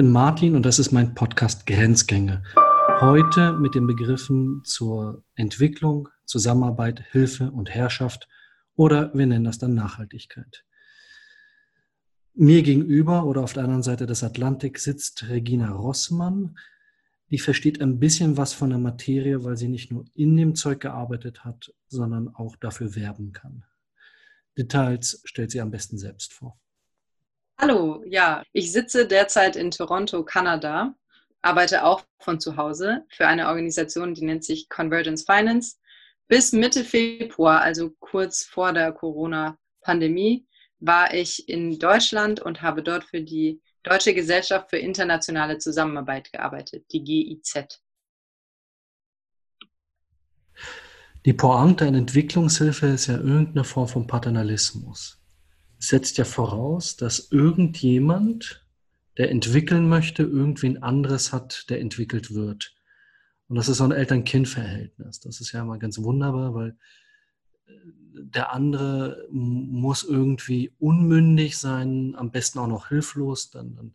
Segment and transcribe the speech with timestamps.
[0.00, 2.42] bin Martin und das ist mein Podcast Grenzgänge.
[3.00, 8.26] Heute mit den Begriffen zur Entwicklung, Zusammenarbeit, Hilfe und Herrschaft
[8.76, 10.64] oder wir nennen das dann Nachhaltigkeit.
[12.32, 16.56] Mir gegenüber oder auf der anderen Seite des Atlantiks sitzt Regina Rossmann.
[17.28, 20.80] Die versteht ein bisschen was von der Materie, weil sie nicht nur in dem Zeug
[20.80, 23.66] gearbeitet hat, sondern auch dafür werben kann.
[24.56, 26.58] Details stellt sie am besten selbst vor.
[27.62, 30.94] Hallo, ja, ich sitze derzeit in Toronto, Kanada,
[31.42, 35.76] arbeite auch von zu Hause für eine Organisation, die nennt sich Convergence Finance.
[36.26, 40.46] Bis Mitte Februar, also kurz vor der Corona-Pandemie,
[40.78, 46.86] war ich in Deutschland und habe dort für die Deutsche Gesellschaft für internationale Zusammenarbeit gearbeitet,
[46.92, 47.82] die GIZ.
[51.26, 55.19] Die Pointe in Entwicklungshilfe ist ja irgendeine Form von Paternalismus
[55.80, 58.64] setzt ja voraus, dass irgendjemand,
[59.16, 62.76] der entwickeln möchte, irgendwen anderes hat, der entwickelt wird.
[63.48, 65.20] Und das ist so ein Eltern-Kind-Verhältnis.
[65.20, 66.76] Das ist ja immer ganz wunderbar, weil
[67.66, 67.72] äh,
[68.12, 73.50] der andere muss irgendwie unmündig sein, am besten auch noch hilflos.
[73.50, 73.94] Dann, dann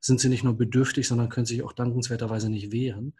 [0.00, 3.12] sind sie nicht nur bedürftig, sondern können sich auch dankenswerterweise nicht wehren.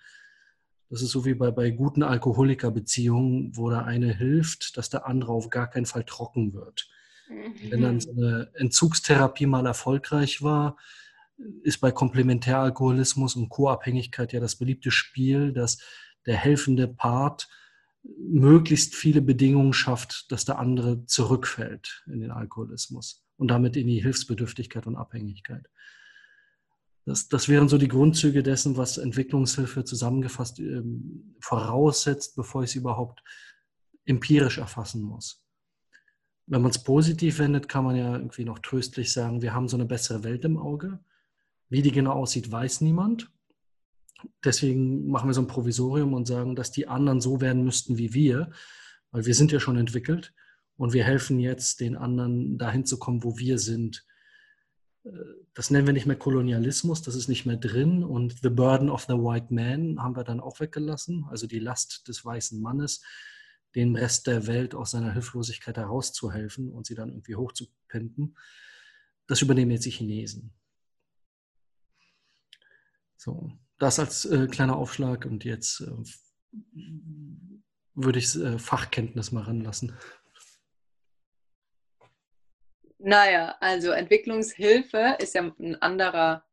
[0.88, 5.32] Das ist so wie bei, bei guten Alkoholikerbeziehungen, wo der eine hilft, dass der andere
[5.32, 6.88] auf gar keinen Fall trocken wird.
[7.68, 10.76] Wenn dann so eine Entzugstherapie mal erfolgreich war,
[11.62, 15.78] ist bei Komplementäralkoholismus und Co-Abhängigkeit ja das beliebte Spiel, dass
[16.26, 17.48] der helfende Part
[18.02, 24.02] möglichst viele Bedingungen schafft, dass der andere zurückfällt in den Alkoholismus und damit in die
[24.02, 25.66] Hilfsbedürftigkeit und Abhängigkeit.
[27.04, 32.76] Das, das wären so die Grundzüge dessen, was Entwicklungshilfe zusammengefasst ähm, voraussetzt, bevor ich es
[32.76, 33.22] überhaupt
[34.04, 35.42] empirisch erfassen muss
[36.50, 39.76] wenn man es positiv wendet, kann man ja irgendwie noch tröstlich sagen, wir haben so
[39.76, 40.98] eine bessere Welt im Auge.
[41.68, 43.30] Wie die genau aussieht, weiß niemand.
[44.44, 48.14] Deswegen machen wir so ein Provisorium und sagen, dass die anderen so werden müssten wie
[48.14, 48.50] wir,
[49.12, 50.34] weil wir sind ja schon entwickelt
[50.76, 54.04] und wir helfen jetzt den anderen dahin zu kommen, wo wir sind.
[55.04, 55.10] Äh,
[55.54, 59.04] das nennen wir nicht mehr Kolonialismus, das ist nicht mehr drin und The Burden of
[59.04, 63.02] the White Man haben wir dann auch weggelassen, also die Last des weißen Mannes
[63.74, 68.36] den Rest der Welt aus seiner Hilflosigkeit herauszuhelfen und sie dann irgendwie hochzupimpen.
[69.26, 70.52] Das übernehmen jetzt die Chinesen.
[73.16, 75.92] So, das als äh, kleiner Aufschlag und jetzt äh,
[77.94, 79.96] würde ich äh, Fachkenntnis mal ranlassen.
[82.98, 86.44] Naja, also Entwicklungshilfe ist ja ein anderer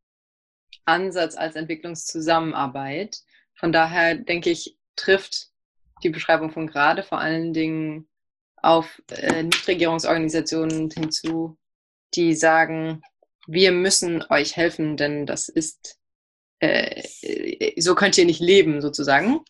[0.86, 3.22] Ansatz als Entwicklungszusammenarbeit.
[3.54, 5.52] Von daher denke ich, trifft
[6.04, 8.08] die Beschreibung von gerade vor allen Dingen
[8.58, 11.58] auf äh, Nichtregierungsorganisationen hinzu,
[12.16, 13.02] die sagen,
[13.48, 16.00] wir müssen euch helfen, denn das ist,
[16.60, 17.04] äh,
[17.80, 19.42] so könnt ihr nicht leben sozusagen.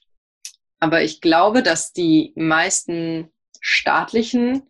[0.80, 4.70] Aber ich glaube, dass die meisten staatlichen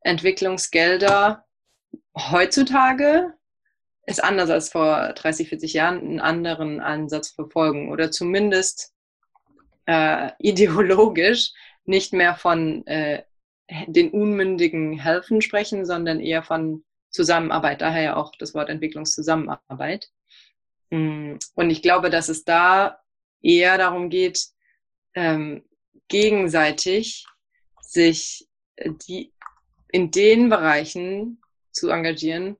[0.00, 1.44] Entwicklungsgelder
[2.14, 3.32] heutzutage
[4.06, 8.92] ist anders als vor 30, 40 Jahren einen anderen Ansatz verfolgen oder zumindest
[9.86, 11.52] äh, ideologisch
[11.84, 13.22] nicht mehr von äh,
[13.86, 20.10] den Unmündigen helfen sprechen, sondern eher von Zusammenarbeit, daher auch das Wort Entwicklungszusammenarbeit.
[20.90, 22.98] Mm, und ich glaube, dass es da
[23.42, 24.46] eher darum geht,
[25.14, 25.64] ähm,
[26.08, 27.26] gegenseitig
[27.80, 29.32] sich äh, die,
[29.88, 31.40] in den Bereichen
[31.72, 32.56] zu engagieren,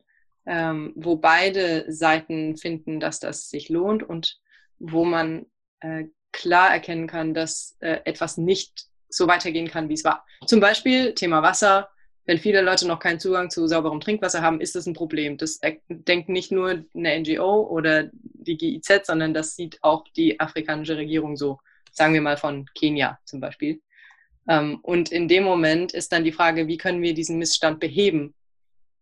[0.47, 4.41] ähm, wo beide Seiten finden, dass das sich lohnt und
[4.79, 5.47] wo man
[5.81, 6.05] äh,
[6.37, 10.25] klar erkennen kann, dass äh, etwas nicht so weitergehen kann, wie es war.
[10.47, 11.89] Zum Beispiel Thema Wasser.
[12.27, 15.39] Wenn viele Leute noch keinen Zugang zu sauberem Trinkwasser haben, ist das ein Problem.
[15.39, 20.97] Das denkt nicht nur eine NGO oder die GIZ, sondern das sieht auch die afrikanische
[20.97, 21.59] Regierung so.
[21.93, 23.81] Sagen wir mal von Kenia zum Beispiel.
[24.49, 28.34] Ähm, und in dem Moment ist dann die Frage, wie können wir diesen Missstand beheben?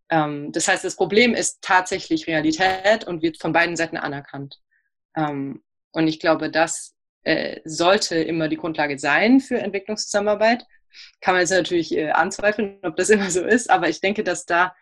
[0.09, 4.59] Ähm, das heißt, das Problem ist tatsächlich Realität und wird von beiden Seiten anerkannt.
[5.17, 6.95] Ähm, und ich glaube, das
[7.25, 10.65] äh, sollte immer die Grundlage sein für Entwicklungszusammenarbeit.
[11.19, 14.45] Kann man jetzt natürlich äh, anzweifeln, ob das immer so ist, aber ich denke, dass
[14.45, 14.73] da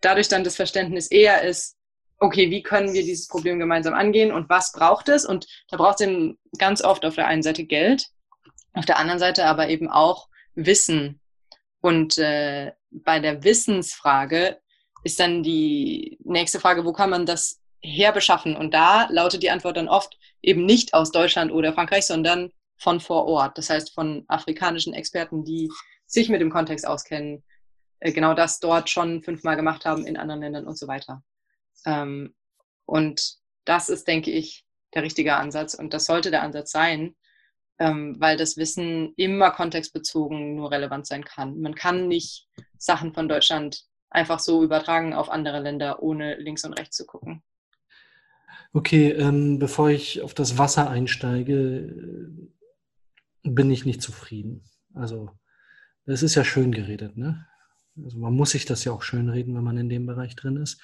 [0.00, 1.76] dadurch dann das Verständnis eher ist,
[2.18, 5.24] okay, wie können wir dieses Problem gemeinsam angehen und was braucht es?
[5.24, 8.08] Und da braucht es eben ganz oft auf der einen Seite Geld,
[8.72, 11.20] auf der anderen Seite aber eben auch Wissen.
[11.80, 14.58] Und äh, bei der Wissensfrage
[15.04, 18.56] ist dann die nächste Frage, wo kann man das herbeschaffen?
[18.56, 23.00] Und da lautet die Antwort dann oft eben nicht aus Deutschland oder Frankreich, sondern von
[23.00, 23.58] vor Ort.
[23.58, 25.70] Das heißt von afrikanischen Experten, die
[26.06, 27.42] sich mit dem Kontext auskennen,
[28.00, 31.22] äh, genau das dort schon fünfmal gemacht haben in anderen Ländern und so weiter.
[31.86, 32.34] Ähm,
[32.86, 34.64] und das ist, denke ich,
[34.94, 37.16] der richtige Ansatz und das sollte der Ansatz sein,
[37.78, 41.60] ähm, weil das Wissen immer kontextbezogen nur relevant sein kann.
[41.60, 42.46] Man kann nicht
[42.78, 47.42] Sachen von Deutschland einfach so übertragen auf andere Länder, ohne links und rechts zu gucken.
[48.76, 52.28] Okay, ähm, bevor ich auf das Wasser einsteige,
[53.44, 54.64] bin ich nicht zufrieden.
[54.94, 55.30] Also,
[56.06, 57.46] das ist ja schön geredet, ne?
[58.04, 60.56] Also man muss sich das ja auch schön reden, wenn man in dem Bereich drin
[60.56, 60.80] ist,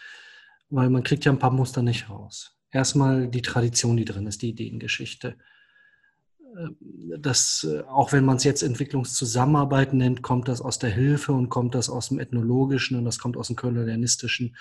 [0.69, 2.57] weil man kriegt ja ein paar Muster nicht raus.
[2.71, 5.37] Erstmal die Tradition, die drin ist, die Ideengeschichte.
[6.57, 6.77] Ähm,
[7.19, 11.49] das, äh, auch wenn man es jetzt Entwicklungszusammenarbeit nennt, kommt das aus der Hilfe und
[11.49, 14.55] kommt das aus dem Ethnologischen und das kommt aus dem Kolonialistischen.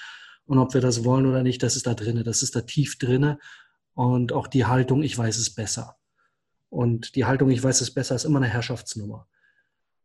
[0.49, 2.97] Und ob wir das wollen oder nicht, das ist da drinne, das ist da tief
[2.97, 3.37] drinne.
[3.93, 5.97] Und auch die Haltung, ich weiß es besser.
[6.69, 9.27] Und die Haltung, ich weiß es besser, ist immer eine Herrschaftsnummer.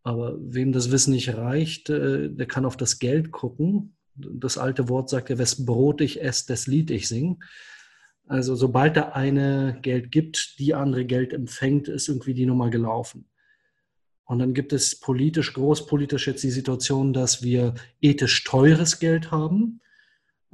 [0.02, 3.96] Aber wem das Wissen nicht reicht, äh, der kann auf das Geld gucken.
[4.16, 7.42] Das alte Wort sagt ja, wes Brot ich esse, das Lied ich sing.
[8.26, 13.30] Also sobald der eine Geld gibt, die andere Geld empfängt, ist irgendwie die Nummer gelaufen.
[14.24, 19.80] Und dann gibt es politisch, großpolitisch jetzt die Situation, dass wir ethisch teures Geld haben.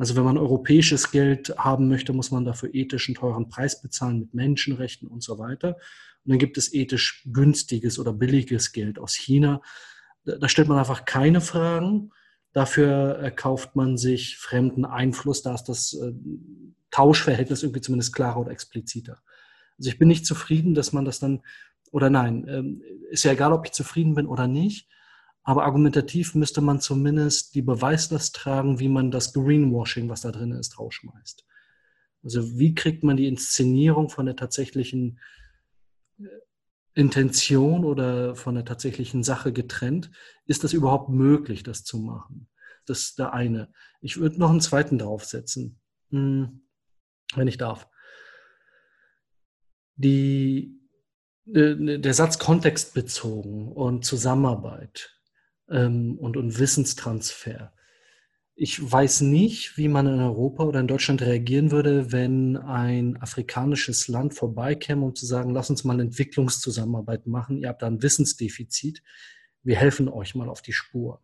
[0.00, 4.32] Also wenn man europäisches Geld haben möchte, muss man dafür ethischen teuren Preis bezahlen mit
[4.32, 5.76] Menschenrechten und so weiter.
[6.25, 9.61] Und dann gibt es ethisch günstiges oder billiges Geld aus China.
[10.25, 12.12] Da stellt man einfach keine Fragen.
[12.55, 15.43] Dafür kauft man sich fremden Einfluss.
[15.43, 16.12] Da ist das äh,
[16.91, 19.20] Tauschverhältnis irgendwie zumindest klarer oder expliziter.
[19.76, 21.43] Also ich bin nicht zufrieden, dass man das dann,
[21.93, 24.88] oder nein, ähm, ist ja egal, ob ich zufrieden bin oder nicht,
[25.43, 30.53] aber argumentativ müsste man zumindest die Beweislast tragen, wie man das Greenwashing, was da drin
[30.53, 31.45] ist, rausschmeißt.
[32.23, 35.19] Also wie kriegt man die Inszenierung von der tatsächlichen
[36.19, 36.25] äh,
[36.95, 40.11] Intention oder von der tatsächlichen Sache getrennt?
[40.47, 42.49] Ist das überhaupt möglich, das zu machen?
[42.85, 43.73] Das ist der eine.
[44.01, 45.79] Ich würde noch einen zweiten draufsetzen.
[46.11, 46.61] Hm
[47.37, 47.89] wenn ich darf.
[49.97, 50.79] Die,
[51.47, 55.20] äh, der Satz kontextbezogen und Zusammenarbeit
[55.71, 57.73] ähm, und, und Wissenstransfer.
[58.55, 64.09] Ich weiß nicht, wie man in Europa oder in Deutschland reagieren würde, wenn ein afrikanisches
[64.09, 67.57] Land vorbeikäme, um zu sagen, lass uns mal Entwicklungszusammenarbeit machen.
[67.57, 69.03] Ihr habt da ein Wissensdefizit.
[69.63, 71.23] Wir helfen euch mal auf die Spur.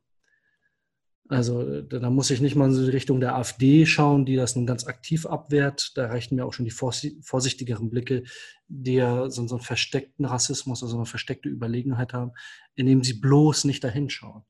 [1.28, 4.66] Also da muss ich nicht mal in die Richtung der AfD schauen, die das nun
[4.66, 5.96] ganz aktiv abwehrt.
[5.96, 8.22] Da reichten mir auch schon die vorsichtigeren Blicke,
[8.68, 12.32] die ja so, einen versteckten Rassismus, also eine versteckte Überlegenheit haben,
[12.76, 14.44] indem sie bloß nicht dahin schauen.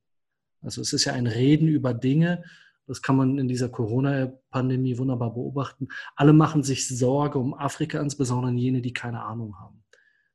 [0.61, 2.45] Also es ist ja ein Reden über Dinge,
[2.87, 5.89] das kann man in dieser Corona-Pandemie wunderbar beobachten.
[6.15, 9.83] Alle machen sich Sorge um Afrika, insbesondere jene, die keine Ahnung haben.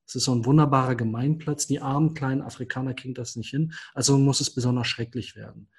[0.05, 1.67] Es ist so ein wunderbarer Gemeinplatz.
[1.67, 3.71] Die armen kleinen Afrikaner kriegen das nicht hin.
[3.93, 5.69] Also muss es besonders schrecklich werden.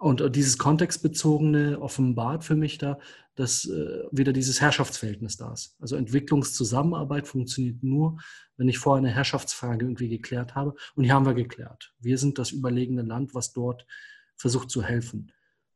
[0.00, 2.98] Und dieses Kontextbezogene offenbart für mich da,
[3.34, 5.76] dass äh, wieder dieses Herrschaftsverhältnis da ist.
[5.78, 8.18] Also Entwicklungszusammenarbeit funktioniert nur,
[8.56, 10.74] wenn ich vorher eine Herrschaftsfrage irgendwie geklärt habe.
[10.94, 11.92] Und die haben wir geklärt.
[11.98, 13.86] Wir sind das überlegene Land, was dort
[14.36, 15.32] versucht zu helfen.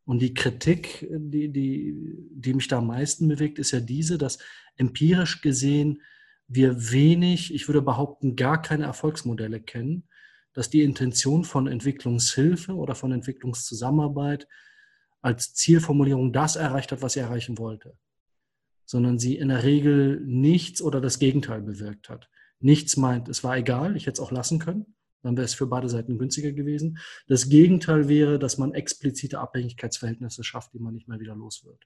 [0.07, 1.95] Und die Kritik, die, die,
[2.31, 4.39] die mich da am meisten bewegt, ist ja diese, dass
[4.77, 6.01] empirisch gesehen
[6.49, 10.09] wir wenig, ich würde behaupten, gar keine Erfolgsmodelle kennen,
[10.55, 14.49] dass die Intention von Entwicklungshilfe oder von Entwicklungszusammenarbeit
[15.21, 17.99] als Zielformulierung das erreicht hat, was sie erreichen wollte,
[18.85, 22.31] sondern sie in der Regel nichts oder das Gegenteil bewirkt hat.
[22.61, 25.67] Nichts meint, es war egal, ich hätte es auch lassen können, dann wäre es für
[25.67, 26.99] beide Seiten günstiger gewesen.
[27.27, 31.83] Das Gegenteil wäre, dass man explizite Abhängigkeitsverhältnisse schafft, die man nicht mehr wieder los wird.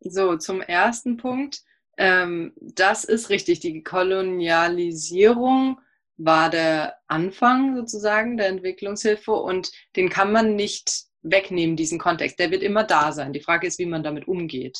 [0.00, 1.62] So, zum ersten Punkt.
[1.96, 5.80] Ähm, das ist richtig, die Kolonialisierung
[6.18, 12.38] war der Anfang sozusagen der Entwicklungshilfe und den kann man nicht wegnehmen, diesen Kontext.
[12.38, 13.32] Der wird immer da sein.
[13.32, 14.78] Die Frage ist, wie man damit umgeht.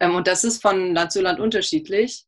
[0.00, 2.24] Ähm, und das ist von Land zu Land unterschiedlich.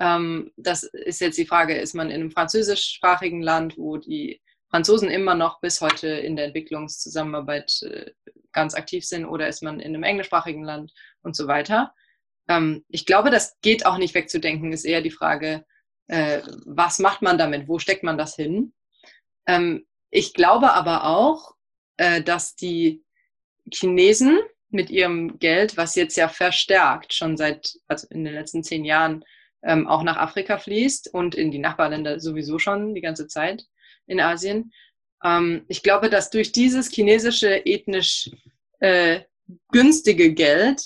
[0.00, 4.40] Ähm, das ist jetzt die Frage, ist man in einem französischsprachigen Land, wo die
[4.70, 8.12] Franzosen immer noch bis heute in der Entwicklungszusammenarbeit äh,
[8.52, 10.92] ganz aktiv sind, oder ist man in einem englischsprachigen Land
[11.22, 11.92] und so weiter.
[12.48, 15.66] Ähm, ich glaube, das geht auch nicht wegzudenken, ist eher die Frage,
[16.10, 18.72] äh, was macht man damit, wo steckt man das hin.
[19.46, 21.54] Ähm, ich glaube aber auch,
[21.98, 23.04] äh, dass die
[23.72, 24.40] Chinesen
[24.70, 29.24] mit ihrem Geld, was jetzt ja verstärkt schon seit, also in den letzten zehn Jahren,
[29.62, 33.66] ähm, auch nach Afrika fließt und in die Nachbarländer sowieso schon die ganze Zeit
[34.08, 34.72] in Asien.
[35.22, 38.30] Ähm, ich glaube, dass durch dieses chinesische ethnisch
[38.80, 39.20] äh,
[39.70, 40.82] günstige Geld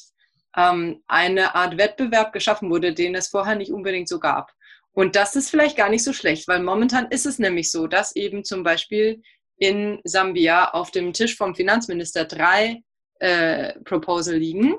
[0.55, 4.53] ähm, eine Art Wettbewerb geschaffen wurde, den es vorher nicht unbedingt so gab.
[4.95, 8.15] Und das ist vielleicht gar nicht so schlecht, weil momentan ist es nämlich so, dass
[8.17, 9.23] eben zum Beispiel
[9.57, 12.83] in Sambia auf dem Tisch vom Finanzminister drei
[13.19, 14.75] äh, Proposal liegen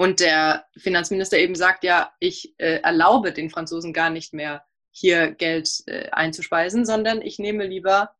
[0.00, 5.32] Und der Finanzminister eben sagt, ja, ich äh, erlaube den Franzosen gar nicht mehr, hier
[5.32, 8.16] Geld äh, einzuspeisen, sondern ich nehme lieber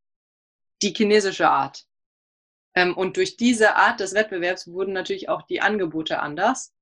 [0.83, 1.85] die chinesische Art.
[2.75, 6.75] Ähm, und durch diese Art des Wettbewerbs wurden natürlich auch die Angebote anders,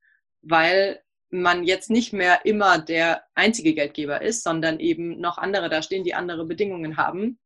[0.43, 5.83] weil man jetzt nicht mehr immer der einzige Geldgeber ist, sondern eben noch andere da
[5.83, 7.39] stehen, die andere Bedingungen haben.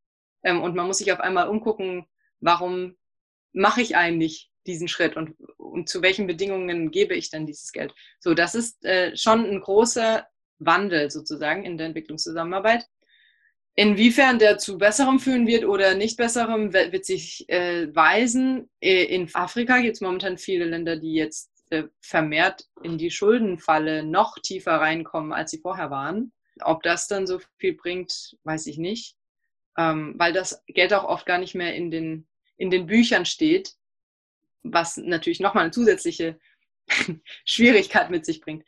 [0.42, 2.06] Ähm, und man muss sich auf einmal umgucken,
[2.40, 2.96] warum
[3.52, 7.92] mache ich eigentlich diesen Schritt und, und zu welchen Bedingungen gebe ich dann dieses Geld?
[8.20, 10.26] So, das ist äh, schon ein großer
[10.58, 12.86] Wandel sozusagen in der Entwicklungszusammenarbeit.
[13.74, 18.70] Inwiefern der zu besserem führen wird oder nicht besserem, wird sich äh, weisen.
[18.80, 21.51] In Afrika gibt es momentan viele Länder, die jetzt
[22.00, 26.32] vermehrt in die Schuldenfalle noch tiefer reinkommen, als sie vorher waren.
[26.60, 29.16] Ob das dann so viel bringt, weiß ich nicht,
[29.76, 32.26] ähm, weil das Geld auch oft gar nicht mehr in den,
[32.56, 33.74] in den Büchern steht,
[34.62, 36.38] was natürlich nochmal eine zusätzliche
[37.44, 38.64] Schwierigkeit mit sich bringt.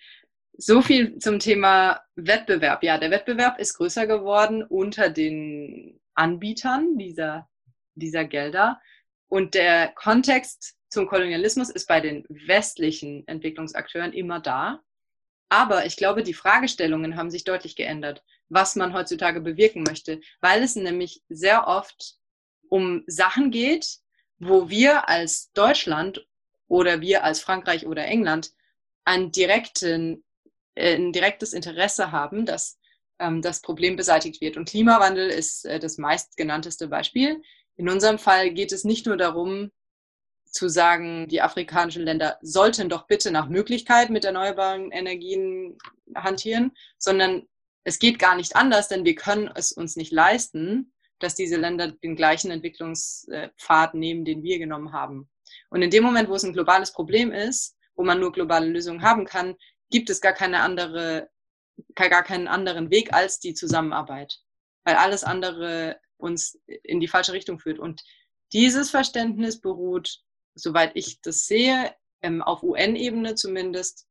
[0.56, 2.82] So viel zum Thema Wettbewerb.
[2.84, 7.48] Ja, der Wettbewerb ist größer geworden unter den Anbietern dieser,
[7.94, 8.80] dieser Gelder.
[9.26, 14.80] Und der Kontext zum Kolonialismus ist bei den westlichen Entwicklungsakteuren immer da.
[15.50, 20.62] Aber ich glaube, die Fragestellungen haben sich deutlich geändert, was man heutzutage bewirken möchte, weil
[20.62, 22.14] es nämlich sehr oft
[22.70, 23.98] um Sachen geht,
[24.38, 26.26] wo wir als Deutschland
[26.66, 28.52] oder wir als Frankreich oder England
[29.04, 30.24] einen direkten
[30.74, 32.78] äh, ein direktes Interesse haben, dass
[33.18, 34.56] ähm, das Problem beseitigt wird.
[34.56, 37.42] Und Klimawandel ist äh, das meistgenannteste Beispiel.
[37.76, 39.70] In unserem Fall geht es nicht nur darum,
[40.54, 45.76] zu sagen, die afrikanischen Länder sollten doch bitte nach Möglichkeit mit erneuerbaren Energien
[46.14, 47.48] hantieren, sondern
[47.82, 51.90] es geht gar nicht anders, denn wir können es uns nicht leisten, dass diese Länder
[51.90, 55.28] den gleichen Entwicklungspfad nehmen, den wir genommen haben.
[55.70, 59.02] Und in dem Moment, wo es ein globales Problem ist, wo man nur globale Lösungen
[59.02, 59.56] haben kann,
[59.90, 61.30] gibt es gar keine andere,
[61.96, 64.38] gar keinen anderen Weg als die Zusammenarbeit,
[64.84, 67.80] weil alles andere uns in die falsche Richtung führt.
[67.80, 68.02] Und
[68.52, 70.23] dieses Verständnis beruht,
[70.54, 74.06] soweit ich das sehe, ähm, auf UN-Ebene zumindest,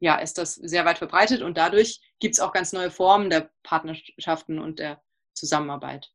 [0.00, 3.50] ja, ist das sehr weit verbreitet und dadurch gibt es auch ganz neue Formen der
[3.62, 5.02] Partnerschaften und der
[5.34, 6.10] Zusammenarbeit.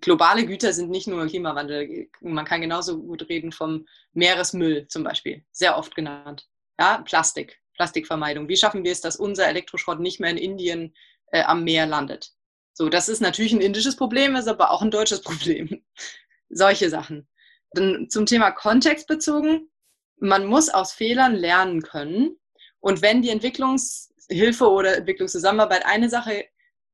[0.00, 2.08] Globale Güter sind nicht nur Klimawandel.
[2.20, 6.48] Man kann genauso gut reden vom Meeresmüll zum Beispiel, sehr oft genannt.
[6.78, 7.62] Ja, Plastik.
[7.76, 8.48] Plastikvermeidung?
[8.48, 10.94] Wie schaffen wir es, dass unser Elektroschrott nicht mehr in Indien
[11.30, 12.32] äh, am Meer landet?
[12.72, 15.84] So, das ist natürlich ein indisches Problem, ist aber auch ein deutsches Problem.
[16.48, 17.28] Solche Sachen.
[17.74, 19.70] Zum Thema Kontext bezogen.
[20.18, 22.38] Man muss aus Fehlern lernen können.
[22.80, 26.46] Und wenn die Entwicklungshilfe oder Entwicklungszusammenarbeit eine Sache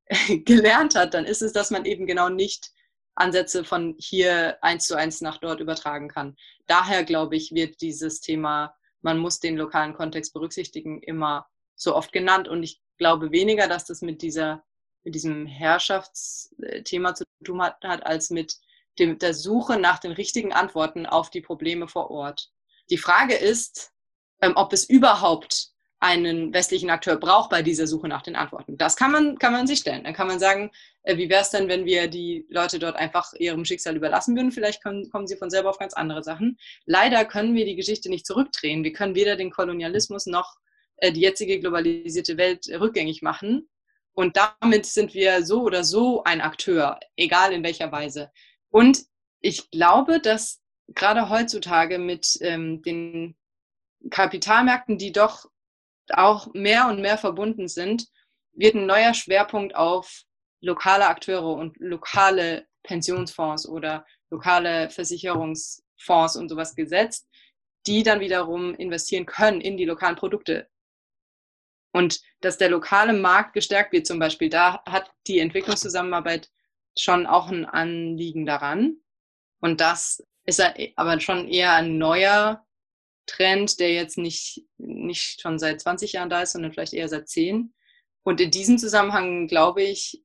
[0.45, 2.71] gelernt hat, dann ist es, dass man eben genau nicht
[3.15, 6.35] Ansätze von hier eins zu eins nach dort übertragen kann.
[6.65, 12.11] Daher, glaube ich, wird dieses Thema man muss den lokalen Kontext berücksichtigen, immer so oft
[12.11, 12.47] genannt.
[12.47, 14.63] Und ich glaube weniger, dass das mit dieser,
[15.03, 18.57] mit diesem Herrschaftsthema zu tun hat als mit
[18.99, 22.49] dem, der Suche nach den richtigen Antworten auf die Probleme vor Ort.
[22.89, 23.91] Die Frage ist,
[24.41, 25.73] ähm, ob es überhaupt
[26.03, 28.77] einen westlichen Akteur braucht bei dieser Suche nach den Antworten.
[28.77, 30.03] Das kann man, kann man sich stellen.
[30.03, 30.69] Dann kann man sagen,
[31.03, 34.51] äh, wie wäre es denn, wenn wir die Leute dort einfach ihrem Schicksal überlassen würden?
[34.51, 36.57] Vielleicht können, kommen sie von selber auf ganz andere Sachen.
[36.85, 38.83] Leider können wir die Geschichte nicht zurückdrehen.
[38.83, 40.57] Wir können weder den Kolonialismus noch
[40.97, 43.69] äh, die jetzige globalisierte Welt rückgängig machen.
[44.13, 48.29] Und damit sind wir so oder so ein Akteur, egal in welcher Weise.
[48.73, 49.05] Und
[49.39, 53.37] ich glaube, dass gerade heutzutage mit ähm, den
[54.09, 55.45] Kapitalmärkten, die doch
[56.09, 58.07] auch mehr und mehr verbunden sind,
[58.51, 60.23] wird ein neuer Schwerpunkt auf
[60.59, 67.29] lokale Akteure und lokale Pensionsfonds oder lokale Versicherungsfonds und sowas gesetzt,
[67.85, 70.67] die dann wiederum investieren können in die lokalen Produkte.
[71.91, 76.49] Und dass der lokale Markt gestärkt wird zum Beispiel, da hat die Entwicklungszusammenarbeit
[76.97, 78.97] schon auch ein Anliegen daran.
[79.59, 80.61] Und das ist
[80.95, 82.65] aber schon eher ein neuer
[83.25, 87.29] Trend, der jetzt nicht, nicht schon seit 20 Jahren da ist, sondern vielleicht eher seit
[87.29, 87.73] 10.
[88.23, 90.23] Und in diesem Zusammenhang, glaube ich,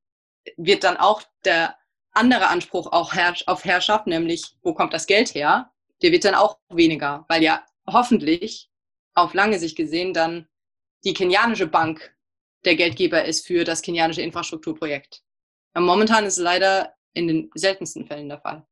[0.56, 1.76] wird dann auch der
[2.12, 3.12] andere Anspruch auch
[3.46, 5.72] auf Herrschaft, nämlich wo kommt das Geld her,
[6.02, 8.70] der wird dann auch weniger, weil ja hoffentlich
[9.14, 10.48] auf lange Sicht gesehen dann
[11.04, 12.14] die kenianische Bank
[12.64, 15.22] der Geldgeber ist für das kenianische Infrastrukturprojekt.
[15.74, 18.66] Und momentan ist es leider in den seltensten Fällen der Fall.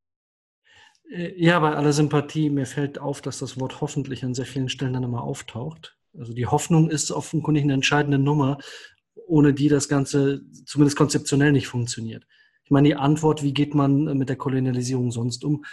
[1.11, 4.69] Äh, ja, bei aller Sympathie, mir fällt auf, dass das Wort hoffentlich an sehr vielen
[4.69, 5.97] Stellen dann immer auftaucht.
[6.19, 8.59] Also die Hoffnung ist offenkundig eine entscheidende Nummer,
[9.27, 12.27] ohne die das Ganze zumindest konzeptionell nicht funktioniert.
[12.65, 15.65] Ich meine, die Antwort, wie geht man mit der Kolonialisierung sonst um,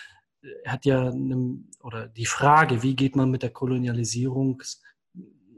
[0.65, 4.61] hat ja, eine, oder die Frage, wie geht man mit der Kolonialisierung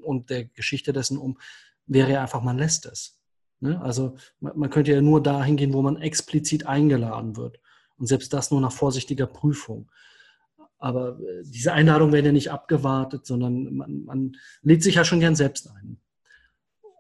[0.01, 1.39] und der Geschichte dessen um,
[1.88, 3.19] wäre ja einfach, man lässt es.
[3.59, 3.81] Ne?
[3.81, 7.59] Also man, könnte ja nur dahin gehen, wo man explizit eingeladen wird.
[7.97, 9.89] Und selbst das nur nach vorsichtiger Prüfung.
[10.77, 15.19] Aber äh, diese Einladungen werden ja nicht abgewartet, sondern man, man lädt sich ja schon
[15.19, 15.97] gern selbst ein.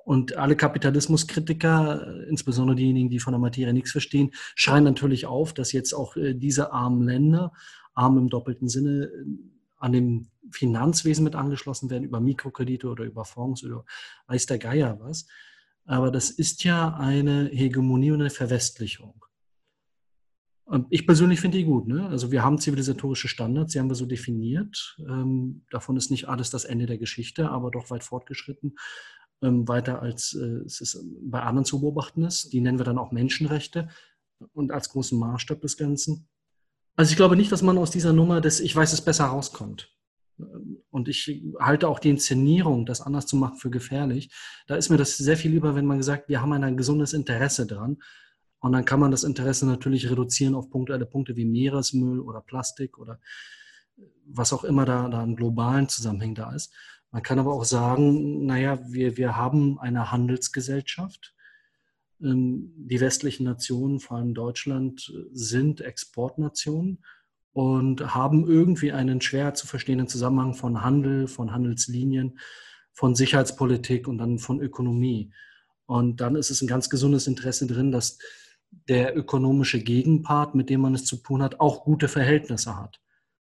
[0.05, 5.53] Und alle Kapitalismuskritiker, äh, insbesondere diejenigen, die von der Materie nichts verstehen, schreien natürlich auf,
[5.53, 7.51] dass jetzt auch äh, diese armen Länder,
[7.93, 9.11] arm im doppelten Sinne,
[9.77, 13.85] an dem Finanzwesen mit angeschlossen werden, über Mikrokredite oder über Fonds oder
[14.27, 15.27] weiß der Geier was.
[15.85, 19.25] Aber das ist ja eine Hegemonie und eine Verwestlichung.
[20.65, 21.87] Und ich persönlich finde die gut.
[21.87, 22.07] Ne?
[22.07, 24.97] Also wir haben zivilisatorische Standards, die haben wir so definiert.
[24.99, 28.75] Ähm, davon ist nicht alles das Ende der Geschichte, aber doch weit fortgeschritten.
[29.43, 32.51] Ähm, weiter als äh, es ist bei anderen zu beobachten ist.
[32.51, 33.89] Die nennen wir dann auch Menschenrechte
[34.53, 36.27] und als großen Maßstab des Ganzen.
[36.95, 39.94] Also ich glaube nicht, dass man aus dieser Nummer des Ich weiß es besser rauskommt.
[40.89, 44.31] Und ich halte auch die Inszenierung, das anders zu machen, für gefährlich.
[44.67, 47.65] Da ist mir das sehr viel lieber, wenn man sagt, wir haben ein gesundes Interesse
[47.65, 47.97] dran.
[48.59, 52.97] Und dann kann man das Interesse natürlich reduzieren auf punktuelle Punkte wie Meeresmüll oder Plastik
[52.97, 53.19] oder
[54.25, 56.73] was auch immer da, da an globalen Zusammenhängen da ist.
[57.11, 61.33] Man kann aber auch sagen, naja, wir, wir haben eine Handelsgesellschaft.
[62.21, 67.03] Ähm, die westlichen Nationen, vor allem Deutschland, sind Exportnationen
[67.55, 72.37] und haben irgendwie einen schwer zu verstehenden Zusammenhang von Handel, von Handelslinien,
[72.91, 75.31] von Sicherheitspolitik und dann von Ökonomie.
[75.85, 78.19] Und dann ist es ein ganz gesundes Interesse drin, dass
[78.89, 82.99] der ökonomische Gegenpart, mit dem man es zu tun hat, auch gute Verhältnisse hat.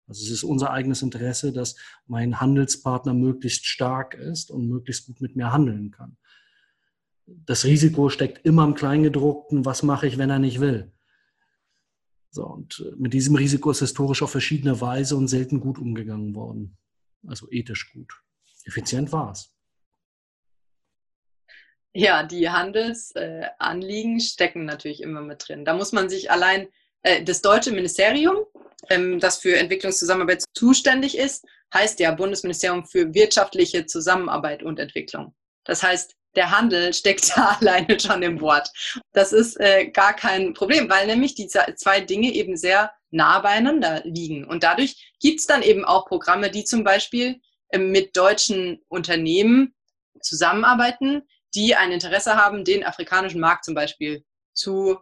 [0.06, 1.76] Also es ist unser eigenes Interesse, dass
[2.06, 6.18] mein Handelspartner möglichst stark ist und möglichst gut mit mir handeln kann.
[7.24, 10.92] Das Risiko steckt immer im Kleingedruckten, was mache ich, wenn er nicht will.
[12.32, 16.34] So, und äh, mit diesem Risiko ist historisch auf verschiedene Weise und selten gut umgegangen
[16.34, 16.76] worden.
[17.26, 18.12] Also ethisch gut.
[18.64, 19.52] Effizient war es.
[21.94, 25.66] Ja, die Handelsanliegen äh, stecken natürlich immer mit drin.
[25.66, 26.68] Da muss man sich allein
[27.02, 28.46] äh, das deutsche Ministerium,
[28.88, 35.34] ähm, das für Entwicklungszusammenarbeit zuständig ist, heißt ja Bundesministerium für wirtschaftliche Zusammenarbeit und Entwicklung.
[35.64, 38.70] Das heißt, der Handel steckt da alleine schon im Wort.
[39.12, 44.02] Das ist äh, gar kein Problem, weil nämlich die zwei Dinge eben sehr nah beieinander
[44.04, 44.44] liegen.
[44.46, 49.74] Und dadurch gibt es dann eben auch Programme, die zum Beispiel äh, mit deutschen Unternehmen
[50.20, 51.22] zusammenarbeiten,
[51.54, 54.98] die ein Interesse haben, den afrikanischen Markt zum Beispiel zu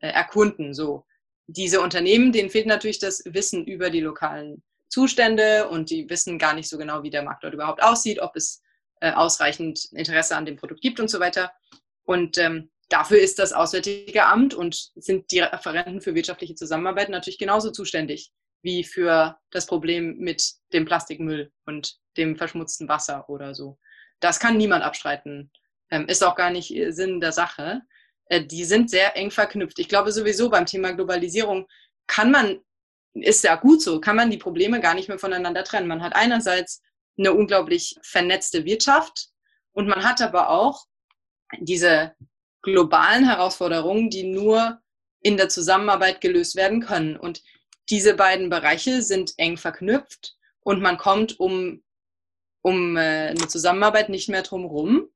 [0.00, 0.74] äh, erkunden.
[0.74, 1.04] So.
[1.46, 6.54] Diese Unternehmen, denen fehlt natürlich das Wissen über die lokalen Zustände und die wissen gar
[6.54, 8.62] nicht so genau, wie der Markt dort überhaupt aussieht, ob es
[9.02, 11.52] äh, ausreichend Interesse an dem Produkt gibt und so weiter.
[12.04, 17.38] Und ähm, dafür ist das Auswärtige Amt und sind die Referenten für wirtschaftliche Zusammenarbeit natürlich
[17.38, 23.76] genauso zuständig wie für das Problem mit dem Plastikmüll und dem verschmutzten Wasser oder so.
[24.20, 25.50] Das kann niemand abstreiten.
[25.90, 27.82] Ähm, ist auch gar nicht äh, Sinn der Sache.
[28.26, 29.80] Äh, die sind sehr eng verknüpft.
[29.80, 31.66] Ich glaube sowieso beim Thema Globalisierung
[32.06, 32.60] kann man,
[33.14, 35.88] ist ja gut so, kann man die Probleme gar nicht mehr voneinander trennen.
[35.88, 36.82] Man hat einerseits
[37.18, 39.28] eine unglaublich vernetzte Wirtschaft
[39.72, 40.86] und man hat aber auch
[41.60, 42.14] diese
[42.62, 44.80] globalen Herausforderungen, die nur
[45.20, 47.16] in der Zusammenarbeit gelöst werden können.
[47.16, 47.42] Und
[47.90, 51.82] diese beiden Bereiche sind eng verknüpft und man kommt um,
[52.62, 55.08] um äh, eine Zusammenarbeit nicht mehr drum rum.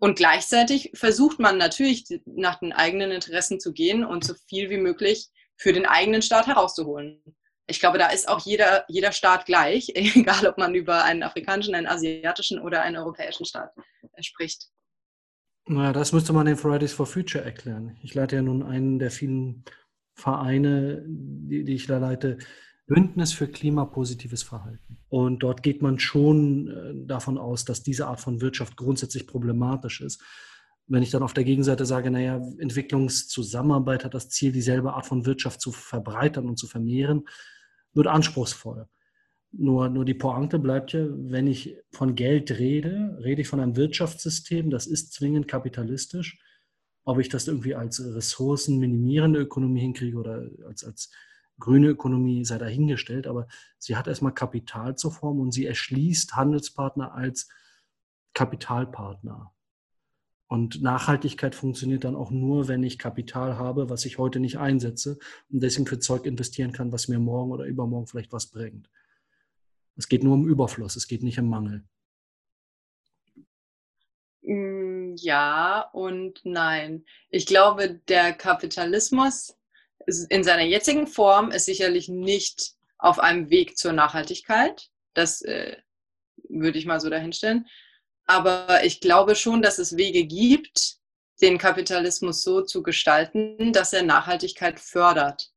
[0.00, 4.76] Und gleichzeitig versucht man natürlich nach den eigenen Interessen zu gehen und so viel wie
[4.76, 7.20] möglich für den eigenen Staat herauszuholen
[7.68, 11.74] ich glaube, da ist auch jeder, jeder Staat gleich, egal ob man über einen afrikanischen,
[11.74, 13.72] einen asiatischen oder einen europäischen Staat
[14.14, 14.68] äh, spricht.
[15.66, 17.98] Naja, das müsste man den Fridays for Future erklären.
[18.02, 19.64] Ich leite ja nun einen der vielen
[20.14, 22.38] Vereine, die, die ich da leite,
[22.86, 24.98] Bündnis für klimapositives Verhalten.
[25.10, 30.00] Und dort geht man schon äh, davon aus, dass diese Art von Wirtschaft grundsätzlich problematisch
[30.00, 30.22] ist.
[30.86, 35.26] Wenn ich dann auf der Gegenseite sage, naja, Entwicklungszusammenarbeit hat das Ziel, dieselbe Art von
[35.26, 37.28] Wirtschaft zu verbreitern und zu vermehren,
[37.94, 38.88] wird anspruchsvoll.
[39.50, 43.76] Nur, nur die Pointe bleibt ja, wenn ich von Geld rede, rede ich von einem
[43.76, 46.38] Wirtschaftssystem, das ist zwingend kapitalistisch.
[47.04, 51.10] Ob ich das irgendwie als ressourcenminimierende Ökonomie hinkriege oder als, als
[51.58, 53.26] grüne Ökonomie, sei dahingestellt.
[53.26, 53.46] Aber
[53.78, 57.48] sie hat erstmal Kapital zur Form und sie erschließt Handelspartner als
[58.34, 59.52] Kapitalpartner.
[60.48, 65.18] Und Nachhaltigkeit funktioniert dann auch nur, wenn ich Kapital habe, was ich heute nicht einsetze
[65.50, 68.88] und deswegen für Zeug investieren kann, was mir morgen oder übermorgen vielleicht was bringt.
[69.96, 71.84] Es geht nur um Überfluss, es geht nicht um Mangel.
[74.40, 77.04] Mm, ja und nein.
[77.28, 79.54] Ich glaube, der Kapitalismus
[80.30, 84.88] in seiner jetzigen Form ist sicherlich nicht auf einem Weg zur Nachhaltigkeit.
[85.12, 85.76] Das äh,
[86.48, 87.66] würde ich mal so dahinstellen.
[88.28, 90.96] Aber ich glaube schon, dass es Wege gibt,
[91.40, 95.50] den Kapitalismus so zu gestalten, dass er Nachhaltigkeit fördert.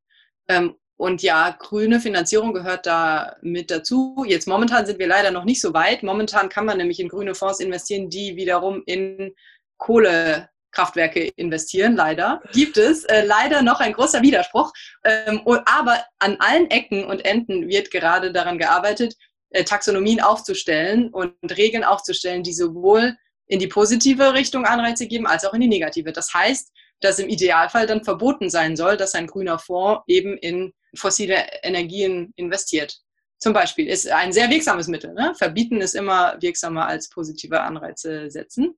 [0.48, 4.24] Ähm, und ja, grüne Finanzierung gehört da mit dazu.
[4.28, 6.04] Jetzt momentan sind wir leider noch nicht so weit.
[6.04, 9.34] Momentan kann man nämlich in grüne Fonds investieren, die wiederum in
[9.78, 11.96] Kohlekraftwerke investieren.
[11.96, 14.72] Leider gibt es äh, leider noch ein großer Widerspruch.
[15.04, 19.16] Ähm, aber an allen Ecken und Enden wird gerade daran gearbeitet,
[19.52, 25.44] äh, Taxonomien aufzustellen und Regeln aufzustellen, die sowohl in die positive Richtung Anreize geben als
[25.46, 26.14] auch in die negative.
[26.14, 30.74] Das heißt, dass im Idealfall dann verboten sein soll, dass ein grüner Fonds eben in
[30.96, 32.98] fossile Energien investiert.
[33.40, 35.14] Zum Beispiel ist ein sehr wirksames Mittel.
[35.14, 35.34] Ne?
[35.36, 38.78] Verbieten ist immer wirksamer als positive Anreize setzen,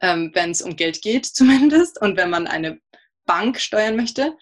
[0.00, 2.78] ähm, wenn es um Geld geht zumindest und wenn man eine
[3.26, 4.36] Bank steuern möchte.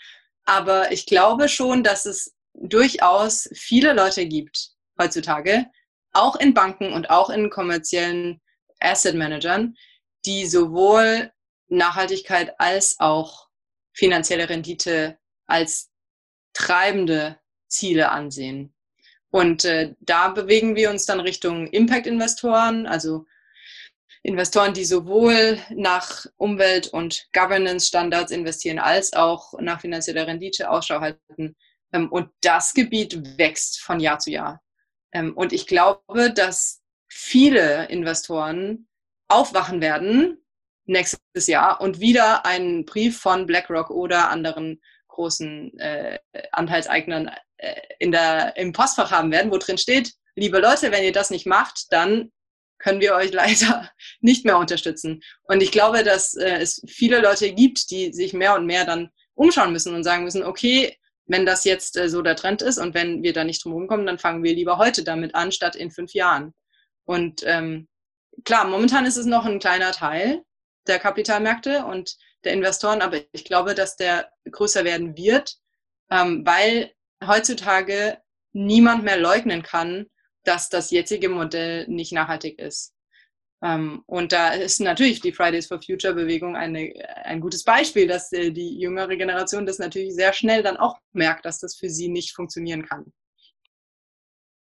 [0.45, 5.67] Aber ich glaube schon, dass es durchaus viele Leute gibt heutzutage,
[6.13, 8.41] auch in Banken und auch in kommerziellen
[8.81, 9.77] Asset Managern,
[10.25, 11.33] die sowohl
[11.69, 13.49] Nachhaltigkeit als auch
[13.93, 15.91] finanzielle Rendite als
[16.53, 18.75] treibende Ziele ansehen.
[19.31, 23.27] Und äh, da bewegen wir uns dann Richtung Impact-Investoren, also
[24.23, 31.57] Investoren, die sowohl nach Umwelt- und Governance-Standards investieren, als auch nach finanzieller Rendite Ausschau halten.
[31.93, 34.63] Ähm, und das Gebiet wächst von Jahr zu Jahr.
[35.13, 38.89] Ähm, und ich glaube, dass viele Investoren
[39.29, 40.45] aufwachen werden
[40.85, 46.19] nächstes Jahr und wieder einen Brief von BlackRock oder anderen großen äh,
[46.53, 51.13] Anteilseignern äh, in der, im Postfach haben werden, wo drin steht, liebe Leute, wenn ihr
[51.13, 52.33] das nicht macht, dann
[52.79, 53.91] können wir euch leider
[54.21, 55.21] nicht mehr unterstützen.
[55.45, 59.11] Und ich glaube, dass äh, es viele Leute gibt, die sich mehr und mehr dann
[59.35, 60.97] umschauen müssen und sagen müssen, okay,
[61.29, 64.07] wenn das jetzt äh, so der Trend ist und wenn wir da nicht drum kommen,
[64.07, 66.55] dann fangen wir lieber heute damit an, statt in fünf Jahren.
[67.05, 67.89] Und ähm,
[68.45, 70.43] klar, momentan ist es noch ein kleiner Teil
[70.87, 75.57] der Kapitalmärkte und der Investoren, aber ich glaube, dass der größer werden wird,
[76.11, 76.93] ähm, weil
[77.25, 78.19] heutzutage
[78.53, 80.07] niemand mehr leugnen kann,
[80.45, 82.95] dass das jetzige Modell nicht nachhaltig ist.
[83.63, 86.93] Ähm, und da ist natürlich die Fridays for Future Bewegung eine,
[87.25, 91.45] ein gutes Beispiel, dass äh, die jüngere Generation das natürlich sehr schnell dann auch merkt,
[91.45, 93.13] dass das für sie nicht funktionieren kann.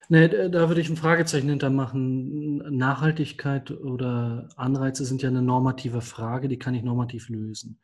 [0.09, 2.57] Nee, da würde ich ein Fragezeichen hintermachen.
[2.77, 7.79] Nachhaltigkeit oder Anreize sind ja eine normative Frage, die kann ich normativ lösen.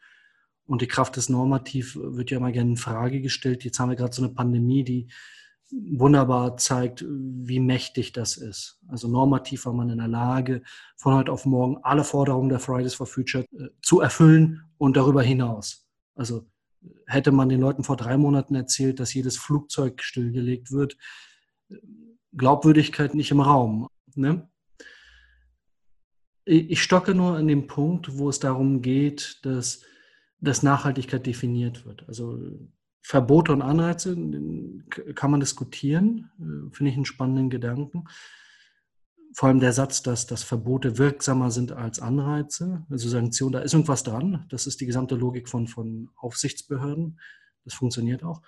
[0.65, 3.63] Und die Kraft des Normativ wird ja immer gerne in Frage gestellt.
[3.63, 5.07] Jetzt haben wir gerade so eine Pandemie, die
[5.71, 8.79] wunderbar zeigt, wie mächtig das ist.
[8.87, 10.61] Also normativ war man in der Lage,
[10.95, 15.21] von heute auf morgen alle Forderungen der Fridays for Future äh, zu erfüllen und darüber
[15.21, 15.87] hinaus.
[16.15, 16.47] Also
[17.05, 20.97] hätte man den Leuten vor drei Monaten erzählt, dass jedes Flugzeug stillgelegt wird,
[22.33, 23.87] Glaubwürdigkeit nicht im Raum.
[24.15, 24.49] Ne?
[26.45, 29.81] Ich stocke nur an dem Punkt, wo es darum geht, dass,
[30.39, 32.07] dass Nachhaltigkeit definiert wird.
[32.07, 32.39] Also
[33.07, 34.17] Verbote und Anreize
[35.15, 38.03] kann man diskutieren, äh, finde ich einen spannenden Gedanken.
[39.33, 43.73] Vor allem der Satz, dass, dass Verbote wirksamer sind als Anreize, also Sanktionen, da ist
[43.73, 44.45] irgendwas dran.
[44.49, 47.17] Das ist die gesamte Logik von, von Aufsichtsbehörden.
[47.63, 48.41] Das funktioniert auch.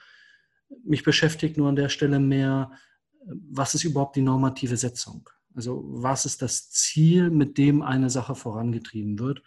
[0.84, 2.72] Mich beschäftigt nur an der Stelle mehr,
[3.24, 5.30] was ist überhaupt die normative Setzung?
[5.56, 9.42] Also was ist das Ziel, mit dem eine Sache vorangetrieben wird?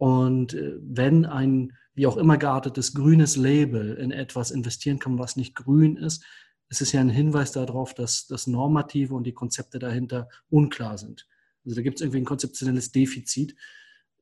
[0.00, 5.36] Und äh, wenn ein wie auch immer geartetes grünes Label in etwas investieren kann, was
[5.36, 6.24] nicht grün ist,
[6.70, 11.28] ist es ja ein Hinweis darauf, dass das Normative und die Konzepte dahinter unklar sind.
[11.66, 13.54] Also da gibt es irgendwie ein konzeptionelles Defizit.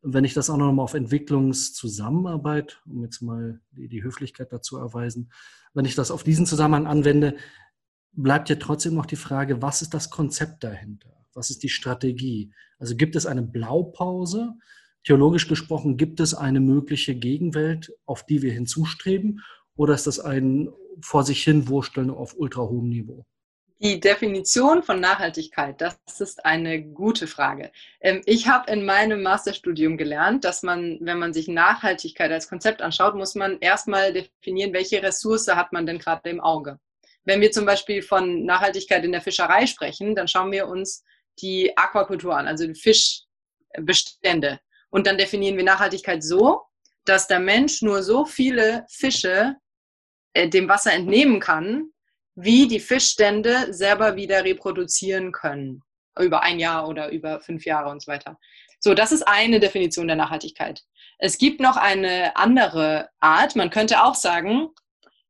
[0.03, 4.79] Wenn ich das auch noch mal auf Entwicklungszusammenarbeit, um jetzt mal die, die Höflichkeit dazu
[4.79, 5.31] erweisen,
[5.75, 7.37] wenn ich das auf diesen Zusammenhang anwende,
[8.11, 11.25] bleibt ja trotzdem noch die Frage, was ist das Konzept dahinter?
[11.35, 12.53] Was ist die Strategie?
[12.81, 14.55] Also gibt es eine Blaupause?
[15.05, 19.43] Theologisch gesprochen, gibt es eine mögliche Gegenwelt, auf die wir hinzustreben?
[19.77, 20.69] Oder ist das ein
[21.01, 23.25] vor sich hin Wursteln auf ultra hohem Niveau?
[23.81, 27.71] Die Definition von Nachhaltigkeit, das ist eine gute Frage.
[28.01, 32.83] Ähm, ich habe in meinem Masterstudium gelernt, dass man, wenn man sich Nachhaltigkeit als Konzept
[32.83, 36.81] anschaut, muss man erstmal definieren, welche Ressource hat man denn gerade im Auge.
[37.25, 41.05] Wenn wir zum Beispiel von Nachhaltigkeit in der Fischerei sprechen, dann schauen wir uns
[41.41, 44.59] die Aquakultur an, also die Fischbestände.
[44.91, 46.63] Und dann definieren wir Nachhaltigkeit so,
[47.05, 49.57] dass der Mensch nur so viele Fische
[50.35, 51.91] äh, dem Wasser entnehmen kann,
[52.35, 55.83] wie die Fischstände selber wieder reproduzieren können.
[56.19, 58.39] Über ein Jahr oder über fünf Jahre und so weiter.
[58.81, 60.83] So, das ist eine Definition der Nachhaltigkeit.
[61.19, 63.57] Es gibt noch eine andere Art.
[63.57, 64.69] Man könnte auch sagen,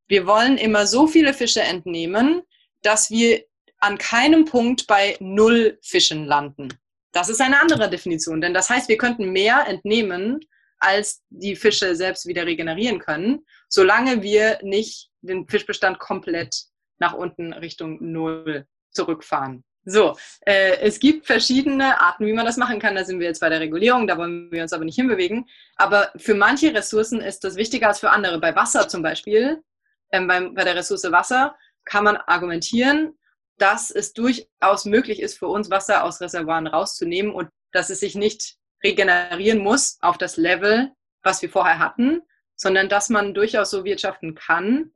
[0.07, 2.43] wir wollen immer so viele Fische entnehmen,
[2.81, 3.43] dass wir
[3.79, 6.69] an keinem Punkt bei null Fischen landen.
[7.11, 10.39] Das ist eine andere Definition, denn das heißt, wir könnten mehr entnehmen,
[10.79, 16.55] als die Fische selbst wieder regenerieren können, solange wir nicht den Fischbestand komplett
[16.99, 19.63] nach unten Richtung Null zurückfahren.
[19.85, 22.95] So, äh, es gibt verschiedene Arten, wie man das machen kann.
[22.95, 25.47] Da sind wir jetzt bei der Regulierung, da wollen wir uns aber nicht hinbewegen.
[25.77, 28.39] Aber für manche Ressourcen ist das wichtiger als für andere.
[28.39, 29.63] Bei Wasser zum Beispiel,
[30.11, 33.17] ähm, bei, bei der Ressource Wasser, kann man argumentieren,
[33.61, 38.15] dass es durchaus möglich ist, für uns Wasser aus Reservoiren rauszunehmen und dass es sich
[38.15, 40.91] nicht regenerieren muss auf das Level,
[41.21, 42.21] was wir vorher hatten,
[42.55, 44.91] sondern dass man durchaus so wirtschaften kann,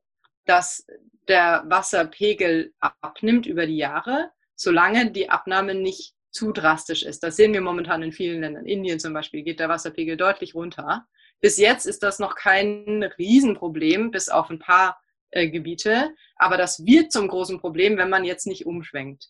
[0.45, 0.86] dass
[1.28, 7.23] der Wasserpegel abnimmt über die Jahre, solange die Abnahme nicht zu drastisch ist.
[7.23, 8.65] Das sehen wir momentan in vielen Ländern.
[8.65, 11.06] Indien zum Beispiel geht der Wasserpegel deutlich runter.
[11.39, 14.99] Bis jetzt ist das noch kein Riesenproblem, bis auf ein paar
[15.34, 16.13] äh, Gebiete.
[16.36, 19.30] Aber das wird zum großen Problem, wenn man jetzt nicht umschwenkt.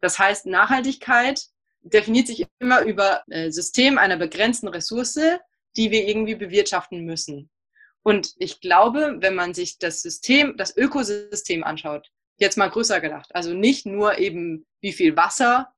[0.00, 1.42] Das heißt, Nachhaltigkeit
[1.82, 5.18] definiert sich immer über äh, System einer begrenzten Ressource,
[5.76, 7.50] die wir irgendwie bewirtschaften müssen.
[8.02, 13.34] Und ich glaube, wenn man sich das System, das Ökosystem anschaut, jetzt mal größer gedacht,
[13.34, 15.72] also nicht nur eben, wie viel Wasser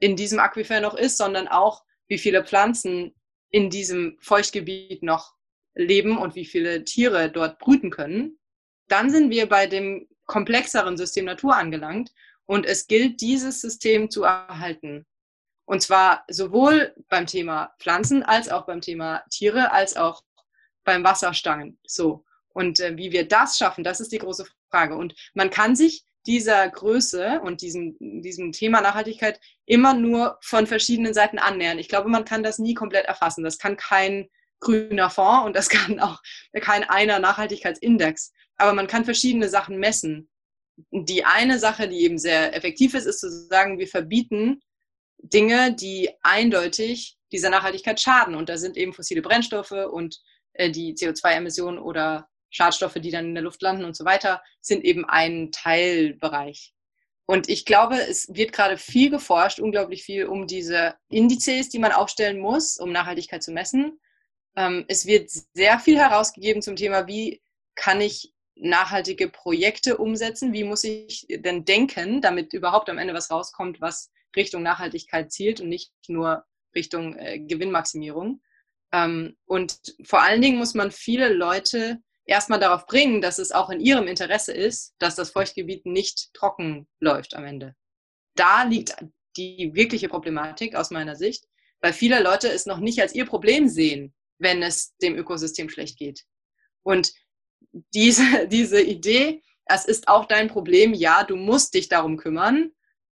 [0.00, 3.14] in diesem Aquifer noch ist, sondern auch, wie viele Pflanzen
[3.50, 5.34] in diesem Feuchtgebiet noch
[5.74, 8.38] leben und wie viele Tiere dort brüten können,
[8.92, 12.12] dann sind wir bei dem komplexeren System Natur angelangt
[12.46, 15.06] und es gilt, dieses System zu erhalten.
[15.64, 20.22] Und zwar sowohl beim Thema Pflanzen als auch beim Thema Tiere, als auch
[20.84, 21.78] beim Wasserstangen.
[21.86, 22.24] So.
[22.48, 24.96] Und äh, wie wir das schaffen, das ist die große Frage.
[24.96, 31.14] Und man kann sich dieser Größe und diesem, diesem Thema Nachhaltigkeit immer nur von verschiedenen
[31.14, 31.78] Seiten annähern.
[31.78, 33.42] Ich glaube, man kann das nie komplett erfassen.
[33.42, 34.28] Das kann kein
[34.60, 36.20] grüner Fonds und das kann auch
[36.60, 38.32] kein einer Nachhaltigkeitsindex.
[38.62, 40.30] Aber man kann verschiedene Sachen messen.
[40.92, 44.62] Die eine Sache, die eben sehr effektiv ist, ist zu sagen, wir verbieten
[45.18, 48.36] Dinge, die eindeutig dieser Nachhaltigkeit schaden.
[48.36, 50.20] Und da sind eben fossile Brennstoffe und
[50.52, 54.84] äh, die CO2-Emissionen oder Schadstoffe, die dann in der Luft landen und so weiter, sind
[54.84, 56.72] eben ein Teilbereich.
[57.26, 61.90] Und ich glaube, es wird gerade viel geforscht, unglaublich viel um diese Indizes, die man
[61.90, 63.98] aufstellen muss, um Nachhaltigkeit zu messen.
[64.54, 67.42] Ähm, es wird sehr viel herausgegeben zum Thema, wie
[67.74, 70.52] kann ich nachhaltige Projekte umsetzen?
[70.52, 75.60] Wie muss ich denn denken, damit überhaupt am Ende was rauskommt, was Richtung Nachhaltigkeit zielt
[75.60, 78.42] und nicht nur Richtung äh, Gewinnmaximierung.
[78.92, 83.70] Ähm, und vor allen Dingen muss man viele Leute erstmal darauf bringen, dass es auch
[83.70, 87.74] in ihrem Interesse ist, dass das Feuchtgebiet nicht trocken läuft am Ende.
[88.34, 88.96] Da liegt
[89.36, 91.46] die wirkliche Problematik aus meiner Sicht,
[91.80, 95.98] weil viele Leute es noch nicht als ihr Problem sehen, wenn es dem Ökosystem schlecht
[95.98, 96.24] geht.
[96.82, 97.12] Und
[97.94, 102.72] diese, diese Idee, es ist auch dein Problem, ja, du musst dich darum kümmern,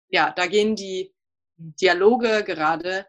[0.08, 1.12] ja, da gehen die
[1.56, 3.06] Dialoge gerade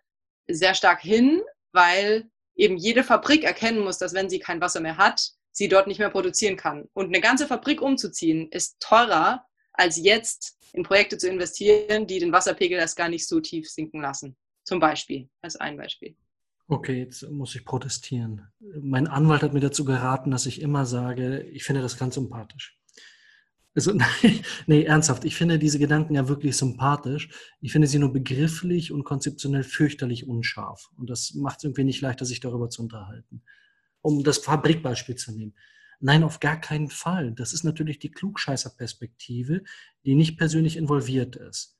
[0.48, 4.98] sehr stark hin, weil eben jede Fabrik erkennen muss, dass wenn sie kein Wasser mehr
[4.98, 6.88] hat, sie dort nicht mehr produzieren kann.
[6.94, 12.32] Und eine ganze Fabrik umzuziehen ist teurer, als jetzt in Projekte zu investieren, die den
[12.32, 14.36] Wasserpegel erst gar nicht so tief sinken lassen.
[14.64, 16.16] Zum Beispiel, als ein Beispiel.
[16.70, 18.42] Okay, jetzt muss ich protestieren.
[18.82, 22.78] Mein Anwalt hat mir dazu geraten, dass ich immer sage, ich finde das ganz sympathisch.
[23.74, 23.94] Also,
[24.68, 27.30] nee, ernsthaft, ich finde diese Gedanken ja wirklich sympathisch.
[27.62, 30.90] Ich finde sie nur begrifflich und konzeptionell fürchterlich unscharf.
[30.98, 33.44] Und das macht es irgendwie nicht leichter, sich darüber zu unterhalten.
[34.02, 35.54] Um das Fabrikbeispiel zu nehmen.
[36.02, 37.32] Nein, auf gar keinen Fall.
[37.32, 39.64] Das ist natürlich die Klugscheißer-Perspektive,
[40.06, 41.78] die nicht persönlich involviert ist.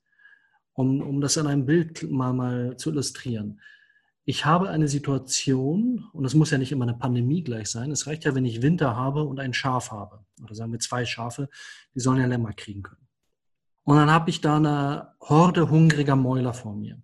[0.72, 3.60] Um, um das an einem Bild mal, mal zu illustrieren
[4.28, 8.06] ich habe eine Situation, und es muss ja nicht immer eine Pandemie gleich sein, es
[8.06, 11.48] reicht ja, wenn ich Winter habe und ein Schaf habe, oder sagen wir zwei Schafe,
[11.94, 13.08] die sollen ja Lämmer kriegen können.
[13.84, 17.00] Und dann habe ich da eine Horde hungriger Mäuler vor mir.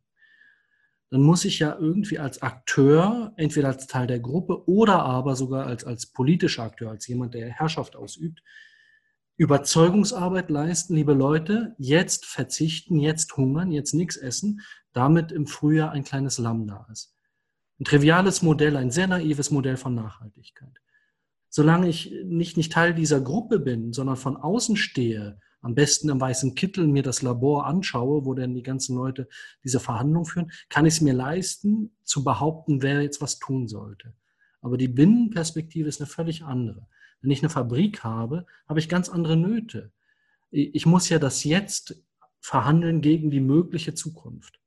[1.09, 5.67] Dann muss ich ja irgendwie als Akteur, entweder als Teil der Gruppe oder aber sogar
[5.67, 8.43] als, als politischer Akteur, als jemand, der Herrschaft ausübt,
[9.39, 14.61] Überzeugungsarbeit leisten, liebe Leute, jetzt verzichten, jetzt hungern, jetzt nichts essen,
[14.95, 17.15] damit im Frühjahr ein kleines Lamm da ist.
[17.79, 20.81] Ein triviales Modell, ein sehr naives Modell von Nachhaltigkeit.
[21.51, 26.21] Solange ich nicht, nicht Teil dieser Gruppe bin, sondern von außen stehe, am besten im
[26.21, 29.29] weißen Kittel mir das Labor anschaue, wo denn die ganzen Leute
[29.65, 34.15] diese Verhandlungen führen, kann ich es mir leisten, zu behaupten, wer jetzt was tun sollte.
[34.61, 36.87] Aber die Binnenperspektive ist eine völlig andere.
[37.21, 39.91] Wenn ich eine Fabrik habe, habe ich ganz andere Nöte.
[40.51, 42.03] Ich muss ja das jetzt
[42.41, 44.61] verhandeln gegen die mögliche Zukunft.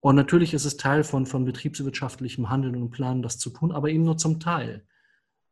[0.00, 3.90] Und natürlich ist es Teil von, von betriebswirtschaftlichem Handeln und Planen, das zu tun, aber
[3.90, 4.84] eben nur zum Teil.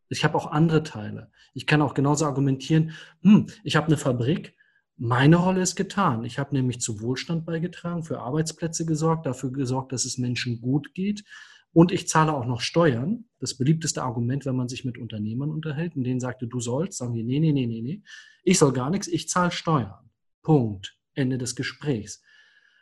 [0.08, 1.30] Ich habe auch andere Teile.
[1.52, 4.56] Ich kann auch genauso argumentieren, hm, ich habe eine Fabrik,
[5.00, 6.24] Meine Rolle ist getan.
[6.24, 10.92] Ich habe nämlich zu Wohlstand beigetragen, für Arbeitsplätze gesorgt, dafür gesorgt, dass es Menschen gut
[10.92, 11.24] geht.
[11.72, 13.26] Und ich zahle auch noch Steuern.
[13.38, 17.14] Das beliebteste Argument, wenn man sich mit Unternehmern unterhält, und denen sagte, du sollst, sagen
[17.14, 18.02] die, nee, nee, nee, nee, nee.
[18.42, 20.10] Ich soll gar nichts, ich zahle Steuern.
[20.42, 20.98] Punkt.
[21.14, 22.22] Ende des Gesprächs.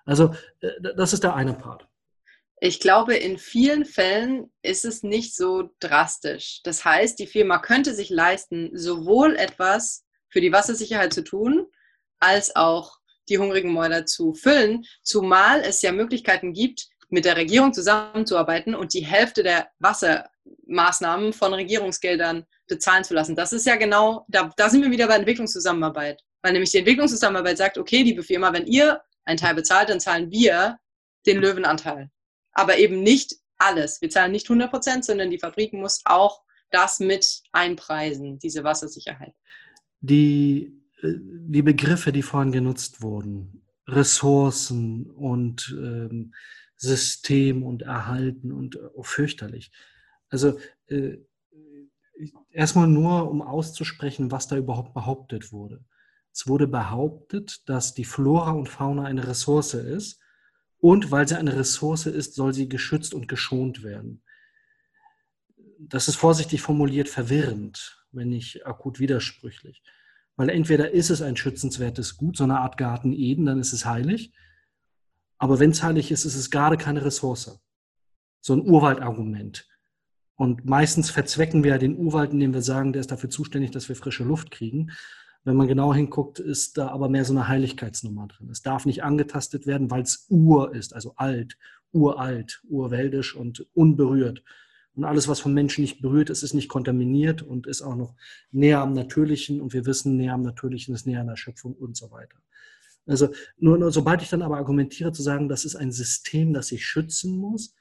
[0.06, 1.86] Also, äh, das ist der eine Part.
[2.58, 6.62] Ich glaube, in vielen Fällen ist es nicht so drastisch.
[6.64, 11.66] Das heißt, die Firma könnte sich leisten, sowohl etwas für die Wassersicherheit zu tun,
[12.18, 12.96] als auch
[13.28, 18.94] die hungrigen Mäuler zu füllen, zumal es ja Möglichkeiten gibt, mit der Regierung zusammenzuarbeiten und
[18.94, 23.36] die Hälfte der Wassermaßnahmen von Regierungsgeldern bezahlen zu lassen.
[23.36, 26.22] Das ist ja genau, da, da sind wir wieder bei Entwicklungszusammenarbeit.
[26.42, 30.30] Weil nämlich die Entwicklungszusammenarbeit sagt, okay, liebe Firma, wenn ihr einen Teil bezahlt, dann zahlen
[30.30, 30.78] wir
[31.26, 32.10] den Löwenanteil
[32.56, 34.00] aber eben nicht alles.
[34.00, 39.34] Wir zahlen nicht 100 Prozent, sondern die Fabrik muss auch das mit einpreisen, diese Wassersicherheit.
[40.00, 46.34] Die, äh, die Begriffe, die vorhin genutzt wurden, Ressourcen und ähm,
[46.76, 49.70] System und Erhalten und oh, fürchterlich.
[50.28, 50.58] Also
[50.88, 51.18] äh,
[52.50, 55.84] erstmal nur, um auszusprechen, was da überhaupt behauptet wurde.
[56.36, 60.20] Es wurde behauptet, dass die Flora und Fauna eine Ressource ist
[60.76, 64.22] und weil sie eine Ressource ist, soll sie geschützt und geschont werden.
[65.78, 69.82] Das ist vorsichtig formuliert verwirrend, wenn nicht akut widersprüchlich.
[70.36, 73.86] Weil entweder ist es ein schützenswertes Gut, so eine Art Garten Eden, dann ist es
[73.86, 74.34] heilig.
[75.38, 77.58] Aber wenn es heilig ist, ist es gerade keine Ressource.
[78.42, 79.66] So ein Urwaldargument.
[80.34, 83.96] Und meistens verzwecken wir den Urwald, indem wir sagen, der ist dafür zuständig, dass wir
[83.96, 84.92] frische Luft kriegen.
[85.46, 88.50] Wenn man genau hinguckt, ist da aber mehr so eine Heiligkeitsnummer drin.
[88.50, 91.56] Es darf nicht angetastet werden, weil es Ur ist, also alt,
[91.92, 94.42] uralt, urwäldisch und unberührt.
[94.96, 98.16] Und alles, was vom Menschen nicht berührt ist, ist nicht kontaminiert und ist auch noch
[98.50, 99.60] näher am Natürlichen.
[99.60, 102.38] Und wir wissen, näher am Natürlichen ist näher an der Schöpfung und so weiter.
[103.06, 106.72] Also nur, nur sobald ich dann aber argumentiere zu sagen, das ist ein System, das
[106.72, 107.72] ich schützen muss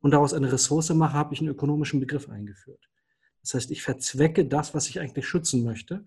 [0.00, 2.88] und daraus eine Ressource mache, habe ich einen ökonomischen Begriff eingeführt.
[3.42, 6.06] Das heißt, ich verzwecke das, was ich eigentlich schützen möchte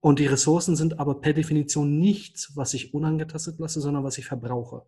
[0.00, 4.26] und die Ressourcen sind aber per Definition nichts, was ich unangetastet lasse, sondern was ich
[4.26, 4.82] verbrauche.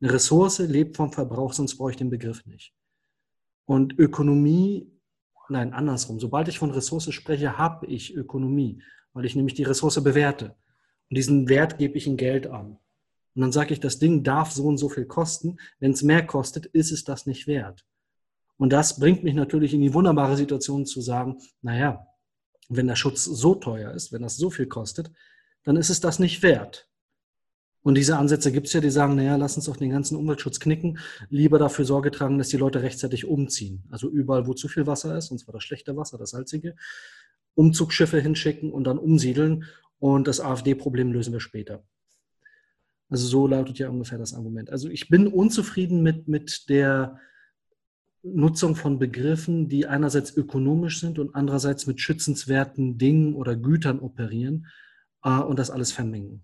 [0.00, 2.74] Eine Ressource lebt vom Verbrauch, sonst brauche ich den Begriff nicht.
[3.66, 4.90] Und Ökonomie,
[5.48, 6.20] nein, andersrum.
[6.20, 8.82] Sobald ich von Ressource spreche, habe ich Ökonomie,
[9.12, 10.56] weil ich nämlich die Ressource bewerte.
[11.10, 12.78] Und diesen Wert gebe ich in Geld an.
[13.34, 15.58] Und dann sage ich, das Ding darf so und so viel kosten.
[15.80, 17.84] Wenn es mehr kostet, ist es das nicht wert.
[18.56, 22.06] Und das bringt mich natürlich in die wunderbare Situation zu sagen, naja,
[22.68, 25.10] wenn der Schutz so teuer ist, wenn das so viel kostet,
[25.64, 26.88] dann ist es das nicht wert.
[27.82, 30.58] Und diese Ansätze gibt es ja, die sagen, naja, lass uns doch den ganzen Umweltschutz
[30.58, 30.98] knicken,
[31.28, 33.84] lieber dafür Sorge tragen, dass die Leute rechtzeitig umziehen.
[33.90, 36.76] Also überall, wo zu viel Wasser ist, und zwar das schlechte Wasser, das salzige,
[37.54, 39.64] Umzugsschiffe hinschicken und dann umsiedeln
[39.98, 41.84] und das AfD-Problem lösen wir später.
[43.10, 44.70] Also so lautet ja ungefähr das Argument.
[44.70, 47.20] Also ich bin unzufrieden mit, mit der
[48.24, 54.66] Nutzung von Begriffen, die einerseits ökonomisch sind und andererseits mit schützenswerten Dingen oder Gütern operieren
[55.22, 56.42] äh, und das alles vermengen.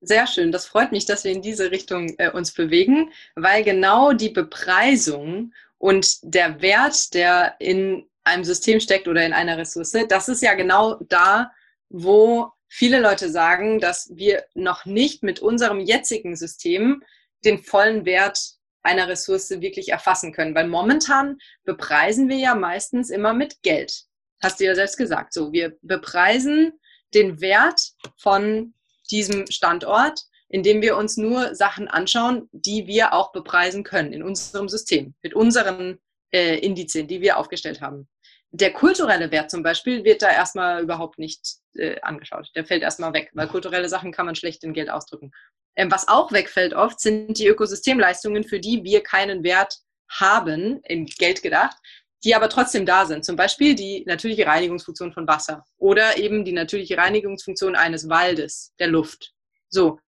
[0.00, 4.12] Sehr schön, das freut mich, dass wir in diese Richtung äh, uns bewegen, weil genau
[4.12, 10.28] die Bepreisung und der Wert, der in einem System steckt oder in einer Ressource, das
[10.28, 11.52] ist ja genau da,
[11.88, 17.04] wo viele Leute sagen, dass wir noch nicht mit unserem jetzigen System
[17.44, 20.54] den vollen Wert einer Ressource wirklich erfassen können.
[20.54, 24.04] Weil momentan bepreisen wir ja meistens immer mit Geld.
[24.42, 25.32] Hast du ja selbst gesagt.
[25.32, 26.72] So, wir bepreisen
[27.14, 28.74] den Wert von
[29.10, 34.68] diesem Standort, indem wir uns nur Sachen anschauen, die wir auch bepreisen können in unserem
[34.68, 35.98] System, mit unseren
[36.32, 38.08] äh, Indizien, die wir aufgestellt haben.
[38.54, 41.40] Der kulturelle Wert zum Beispiel wird da erstmal überhaupt nicht
[41.74, 42.50] äh, angeschaut.
[42.54, 45.32] Der fällt erstmal weg, weil kulturelle Sachen kann man schlecht in Geld ausdrücken.
[45.74, 49.78] Ähm, was auch wegfällt oft, sind die Ökosystemleistungen, für die wir keinen Wert
[50.10, 51.76] haben, in Geld gedacht,
[52.24, 53.24] die aber trotzdem da sind.
[53.24, 58.88] Zum Beispiel die natürliche Reinigungsfunktion von Wasser oder eben die natürliche Reinigungsfunktion eines Waldes, der
[58.88, 59.32] Luft.
[59.68, 59.98] So.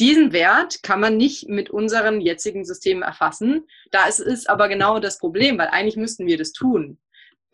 [0.00, 3.68] Diesen Wert kann man nicht mit unseren jetzigen Systemen erfassen.
[3.92, 6.98] Da ist es aber genau das Problem, weil eigentlich müssten wir das tun.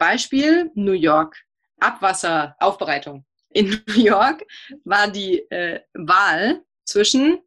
[0.01, 1.36] Beispiel New York.
[1.78, 3.24] Abwasseraufbereitung.
[3.51, 4.44] In New York
[4.84, 7.38] war die äh, Wahl zwischen,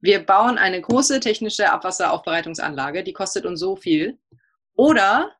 [0.00, 4.18] wir bauen eine große technische Abwasseraufbereitungsanlage, die kostet uns so viel,
[4.74, 5.34] oder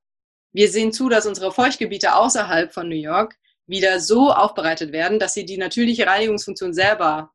[0.52, 3.36] wir sehen zu, dass unsere Feuchtgebiete außerhalb von New York
[3.66, 7.32] wieder so aufbereitet werden, dass sie die natürliche Reinigungsfunktion selber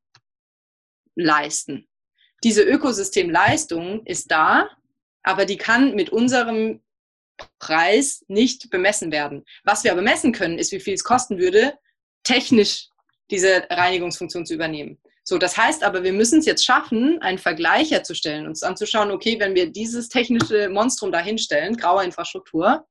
[1.15, 1.87] leisten.
[2.43, 4.69] Diese Ökosystemleistung ist da,
[5.23, 6.81] aber die kann mit unserem
[7.59, 9.43] Preis nicht bemessen werden.
[9.63, 11.73] Was wir aber messen können, ist, wie viel es kosten würde,
[12.23, 12.89] technisch
[13.31, 14.99] diese Reinigungsfunktion zu übernehmen.
[15.23, 19.39] So, das heißt aber, wir müssen es jetzt schaffen, einen Vergleich herzustellen, uns anzuschauen, okay,
[19.39, 22.87] wenn wir dieses technische Monstrum da hinstellen, graue Infrastruktur,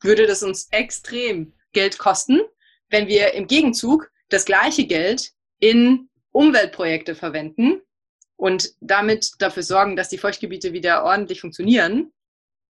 [0.00, 2.42] würde das uns extrem Geld kosten,
[2.90, 7.80] wenn wir im Gegenzug das gleiche Geld in Umweltprojekte verwenden
[8.36, 12.12] und damit dafür sorgen, dass die Feuchtgebiete wieder ordentlich funktionieren,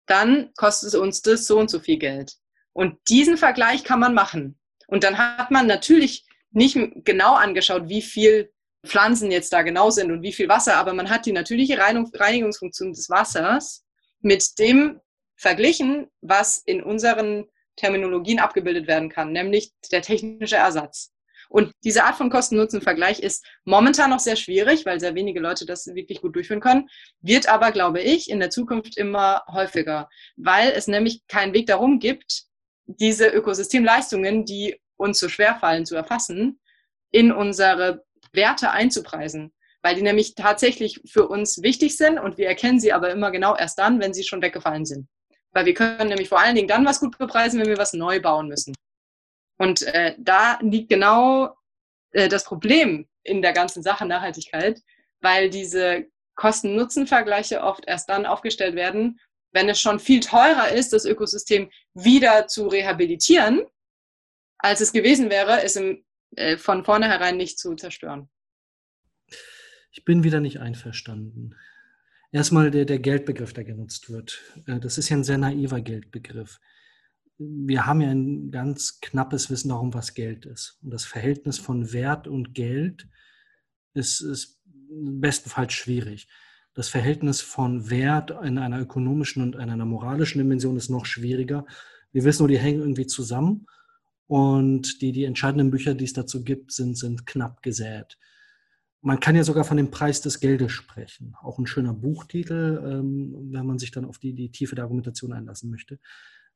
[0.07, 2.35] dann kostet es uns das so und so viel Geld.
[2.73, 4.59] Und diesen Vergleich kann man machen.
[4.87, 8.53] Und dann hat man natürlich nicht genau angeschaut, wie viel
[8.87, 12.93] Pflanzen jetzt da genau sind und wie viel Wasser, aber man hat die natürliche Reinigungsfunktion
[12.93, 13.85] des Wassers
[14.21, 15.01] mit dem
[15.37, 17.47] verglichen, was in unseren
[17.77, 21.13] Terminologien abgebildet werden kann, nämlich der technische Ersatz.
[21.49, 25.87] Und diese Art von Kosten-Nutzen-Vergleich ist momentan noch sehr schwierig, weil sehr wenige Leute das
[25.87, 26.89] wirklich gut durchführen können,
[27.21, 31.99] wird aber, glaube ich, in der Zukunft immer häufiger, weil es nämlich keinen Weg darum
[31.99, 32.45] gibt,
[32.87, 36.61] diese Ökosystemleistungen, die uns so schwer fallen zu erfassen,
[37.11, 42.81] in unsere Werte einzupreisen, weil die nämlich tatsächlich für uns wichtig sind und wir erkennen
[42.81, 45.09] sie aber immer genau erst dann, wenn sie schon weggefallen sind.
[45.53, 48.21] Weil wir können nämlich vor allen Dingen dann was gut bepreisen, wenn wir was neu
[48.21, 48.75] bauen müssen.
[49.59, 51.57] Und äh, da liegt genau
[52.13, 54.83] äh, das Problem in der ganzen Sache Nachhaltigkeit,
[55.21, 59.19] weil diese Kosten-Nutzen-Vergleiche oft erst dann aufgestellt werden,
[59.53, 63.63] wenn es schon viel teurer ist, das Ökosystem wieder zu rehabilitieren,
[64.59, 66.05] als es gewesen wäre, es im,
[66.37, 68.29] äh, von vornherein nicht zu zerstören.
[69.91, 71.57] Ich bin wieder nicht einverstanden.
[72.33, 74.43] Erstmal der, der Geldbegriff, der genutzt wird.
[74.67, 76.61] Äh, das ist ja ein sehr naiver Geldbegriff
[77.39, 80.79] wir haben ja ein ganz knappes Wissen darum, was Geld ist.
[80.83, 83.09] Und das Verhältnis von Wert und Geld
[83.95, 86.29] ist, ist bestenfalls schwierig.
[86.75, 91.67] Das Verhältnis von Wert in einer ökonomischen und in einer moralischen Dimension ist noch schwieriger.
[92.13, 93.67] Wir wissen nur, die hängen irgendwie zusammen.
[94.27, 98.19] Und die, die entscheidenden Bücher, die es dazu gibt, sind, sind knapp gesät.
[99.01, 101.35] Man kann ja sogar von dem Preis des Geldes sprechen.
[101.41, 105.33] Auch ein schöner Buchtitel, ähm, wenn man sich dann auf die, die Tiefe der Argumentation
[105.33, 106.01] einlassen möchte.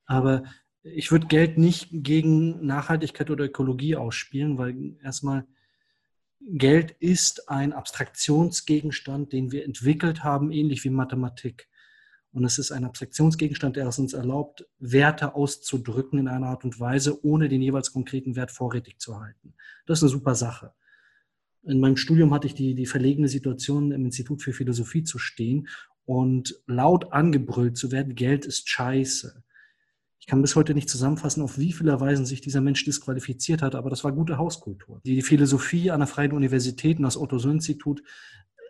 [0.04, 0.42] Aber
[0.82, 5.46] ich würde Geld nicht gegen Nachhaltigkeit oder Ökologie ausspielen, weil erstmal
[6.40, 11.68] Geld ist ein Abstraktionsgegenstand, den wir entwickelt haben, ähnlich wie Mathematik.
[12.32, 16.78] Und es ist ein Abstraktionsgegenstand, der es uns erlaubt, Werte auszudrücken in einer Art und
[16.78, 19.54] Weise, ohne den jeweils konkreten Wert vorrätig zu halten.
[19.86, 20.72] Das ist eine super Sache.
[21.64, 25.68] In meinem Studium hatte ich die, die verlegene Situation, im Institut für Philosophie zu stehen
[26.06, 29.42] und laut angebrüllt zu werden, Geld ist scheiße.
[30.20, 33.74] Ich kann bis heute nicht zusammenfassen, auf wie viele Weisen sich dieser Mensch disqualifiziert hat,
[33.74, 35.00] aber das war gute Hauskultur.
[35.04, 38.02] Die Philosophie an der Freien Universität und das Otto-Söhn-Institut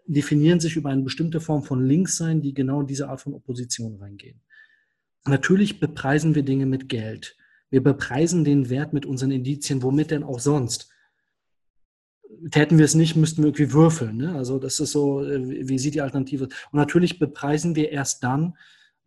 [0.06, 3.96] definieren sich über eine bestimmte Form von Linkssein, die genau in diese Art von Opposition
[3.96, 4.40] reingehen.
[5.26, 7.36] Natürlich bepreisen wir Dinge mit Geld.
[7.68, 10.90] Wir bepreisen den Wert mit unseren Indizien, womit denn auch sonst.
[12.50, 14.16] Täten wir es nicht, müssten wir irgendwie würfeln.
[14.16, 14.34] Ne?
[14.34, 16.44] Also das ist so, äh, wie sieht die Alternative?
[16.44, 18.54] Und natürlich bepreisen wir erst dann,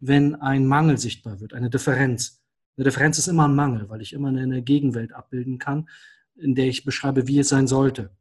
[0.06, 2.42] wenn ein Mangel sichtbar wird, eine Differenz.
[2.76, 5.88] Eine Differenz ist immer ein Mangel, weil ich immer eine Gegenwelt abbilden kann,
[6.36, 8.12] in der ich beschreibe, wie es sein sollte.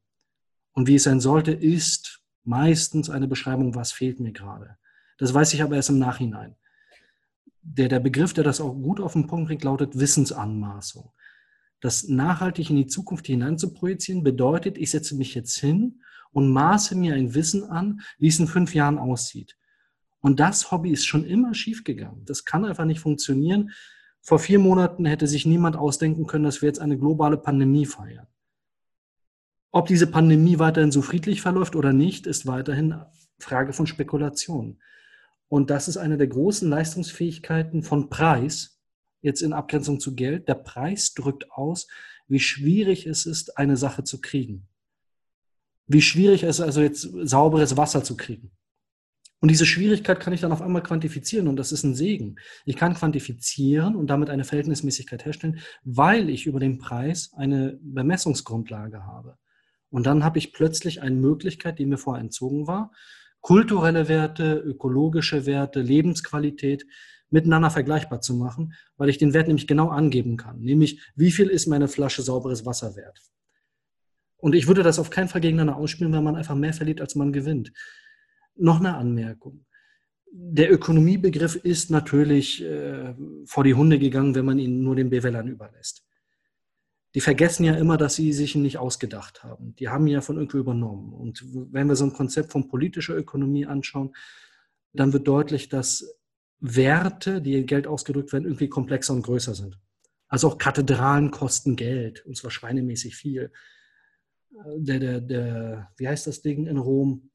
[0.75, 4.77] Und wie es sein sollte, ist meistens eine Beschreibung, was fehlt mir gerade.
[5.19, 6.55] Das weiß ich aber erst im Nachhinein.
[7.63, 11.11] Der, der Begriff, der das auch gut auf den Punkt bringt, lautet Wissensanmaßung.
[11.81, 16.53] Das nachhaltig in die Zukunft hinein zu projizieren, bedeutet, ich setze mich jetzt hin und
[16.53, 19.57] maße mir ein Wissen an, wie es in fünf Jahren aussieht.
[20.23, 22.25] Und das Hobby ist schon immer schiefgegangen.
[22.25, 23.73] Das kann einfach nicht funktionieren.
[24.21, 28.29] Vor vier Monaten hätte sich niemand ausdenken können, dass wir jetzt eine globale Pandemie feiern.
[29.73, 32.95] Ob diese Pandemie weiterhin so friedlich verläuft oder nicht, ist weiterhin
[33.41, 34.81] Frage von Spekulation.
[35.49, 38.81] Und das ist eine der großen Leistungsfähigkeiten von Preis,
[39.23, 40.47] jetzt in Abgrenzung zu Geld.
[40.47, 41.89] Der Preis drückt aus,
[42.29, 44.69] wie schwierig es ist, eine Sache zu kriegen.
[45.89, 48.53] Wie schwierig es ist, also jetzt sauberes Wasser zu kriegen.
[49.43, 52.37] Und diese Schwierigkeit kann ich dann auf einmal quantifizieren und das ist ein Segen.
[52.65, 59.05] Ich kann quantifizieren und damit eine Verhältnismäßigkeit herstellen, weil ich über den Preis eine Bemessungsgrundlage
[59.05, 59.37] habe.
[59.91, 62.93] Und dann habe ich plötzlich eine Möglichkeit, die mir vorher entzogen war,
[63.41, 66.87] kulturelle Werte, ökologische Werte, Lebensqualität
[67.29, 70.61] miteinander vergleichbar zu machen, weil ich den Wert nämlich genau angeben kann.
[70.61, 73.19] Nämlich, wie viel ist meine Flasche sauberes Wasser wert?
[74.37, 77.17] Und ich würde das auf keinen Fall gegeneinander ausspielen, weil man einfach mehr verliert, als
[77.17, 77.73] man gewinnt.
[78.55, 79.65] Noch eine Anmerkung.
[80.35, 85.49] Der Ökonomiebegriff ist natürlich äh, vor die Hunde gegangen, wenn man ihn nur den BWLern
[85.49, 86.07] überlässt.
[87.15, 89.77] Die vergessen ja immer, dass sie sich ihn nicht ausgedacht haben.
[89.77, 91.13] Die haben ihn ja von irgendwo übernommen.
[91.13, 94.15] Und wenn wir so ein Konzept von politischer Ökonomie anschauen,
[94.95, 96.19] dann wird deutlich, dass
[96.61, 99.79] Werte, die in Geld ausgedrückt werden, irgendwie komplexer und größer sind.
[100.29, 103.53] Also auch Kathedralen kosten Geld, und zwar schweinemäßig viel.
[104.77, 107.32] der, der, der, wie heißt das Ding in Rom,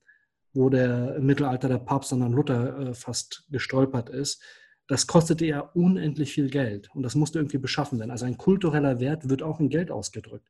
[0.57, 4.41] wo der im Mittelalter der Papst an Luther äh, fast gestolpert ist,
[4.87, 8.09] das kostete ja unendlich viel Geld und das musste irgendwie beschaffen werden.
[8.09, 10.47] Also ein kultureller Wert wird auch in Geld ausgedrückt.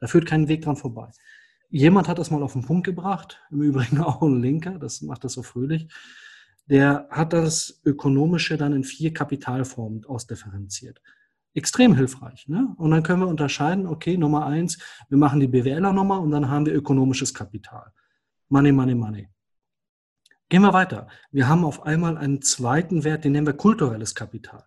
[0.00, 1.08] Da führt kein Weg dran vorbei.
[1.68, 5.22] Jemand hat das mal auf den Punkt gebracht, im Übrigen auch ein Linker, das macht
[5.22, 5.86] das so fröhlich.
[6.66, 11.00] Der hat das Ökonomische dann in vier Kapitalformen ausdifferenziert.
[11.52, 12.48] Extrem hilfreich.
[12.48, 12.74] Ne?
[12.78, 14.78] Und dann können wir unterscheiden, okay, Nummer eins,
[15.08, 17.92] wir machen die BWLer-Nummer und dann haben wir ökonomisches Kapital.
[18.48, 19.28] Money, money, money.
[20.48, 21.08] Gehen wir weiter.
[21.30, 24.64] Wir haben auf einmal einen zweiten Wert, den nennen wir kulturelles Kapital.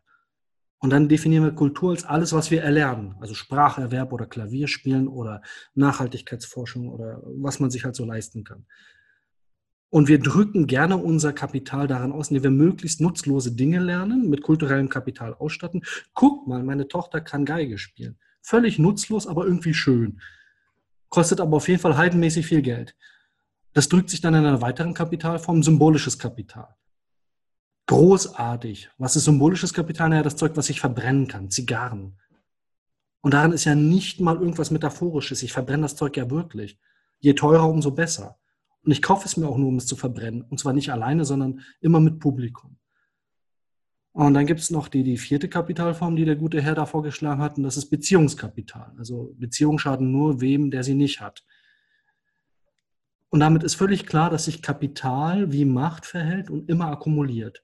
[0.80, 3.16] Und dann definieren wir Kultur als alles, was wir erlernen.
[3.20, 5.42] Also Spracherwerb oder Klavierspielen oder
[5.74, 8.66] Nachhaltigkeitsforschung oder was man sich halt so leisten kann.
[9.90, 14.42] Und wir drücken gerne unser Kapital daran aus, indem wir möglichst nutzlose Dinge lernen, mit
[14.44, 15.84] kulturellem Kapital ausstatten.
[16.14, 18.20] Guck mal, meine Tochter kann Geige spielen.
[18.42, 20.20] Völlig nutzlos, aber irgendwie schön.
[21.10, 22.96] Kostet aber auf jeden Fall heidenmäßig viel Geld.
[23.74, 26.76] Das drückt sich dann in einer weiteren Kapitalform, symbolisches Kapital.
[27.88, 28.90] Großartig.
[28.98, 30.10] Was ist symbolisches Kapital?
[30.10, 32.20] Naja, das Zeug, was ich verbrennen kann, Zigarren.
[33.22, 35.44] Und daran ist ja nicht mal irgendwas Metaphorisches.
[35.44, 36.80] Ich verbrenne das Zeug ja wirklich.
[37.20, 38.38] Je teurer, umso besser.
[38.84, 40.44] Und ich kaufe es mir auch nur, um es zu verbrennen.
[40.44, 42.78] Und zwar nicht alleine, sondern immer mit Publikum.
[44.18, 47.40] Und dann gibt es noch die, die vierte Kapitalform, die der gute Herr da vorgeschlagen
[47.40, 48.96] hat, und das ist Beziehungskapital.
[48.98, 51.46] Also Beziehungen schaden nur wem, der sie nicht hat.
[53.38, 57.64] Und damit ist völlig klar, dass sich Kapital wie Macht verhält und immer akkumuliert.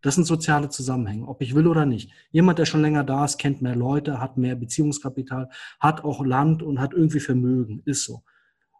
[0.00, 2.10] Das sind soziale Zusammenhänge, ob ich will oder nicht.
[2.32, 5.48] Jemand, der schon länger da ist, kennt mehr Leute, hat mehr Beziehungskapital,
[5.78, 7.82] hat auch Land und hat irgendwie Vermögen.
[7.84, 8.24] Ist so.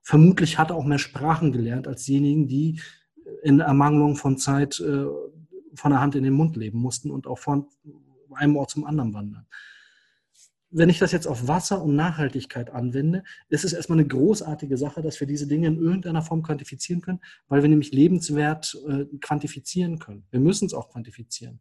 [0.02, 2.80] Vermutlich hat er auch mehr Sprachen gelernt als diejenigen, die
[3.44, 5.04] in Ermangelung von Zeit äh,
[5.76, 7.66] von der Hand in den Mund leben mussten und auch von
[8.34, 9.46] einem Ort zum anderen wandern
[10.72, 15.02] wenn ich das jetzt auf Wasser und Nachhaltigkeit anwende, ist es erstmal eine großartige Sache,
[15.02, 19.98] dass wir diese Dinge in irgendeiner Form quantifizieren können, weil wir nämlich lebenswert äh, quantifizieren
[19.98, 20.24] können.
[20.30, 21.60] Wir müssen es auch quantifizieren.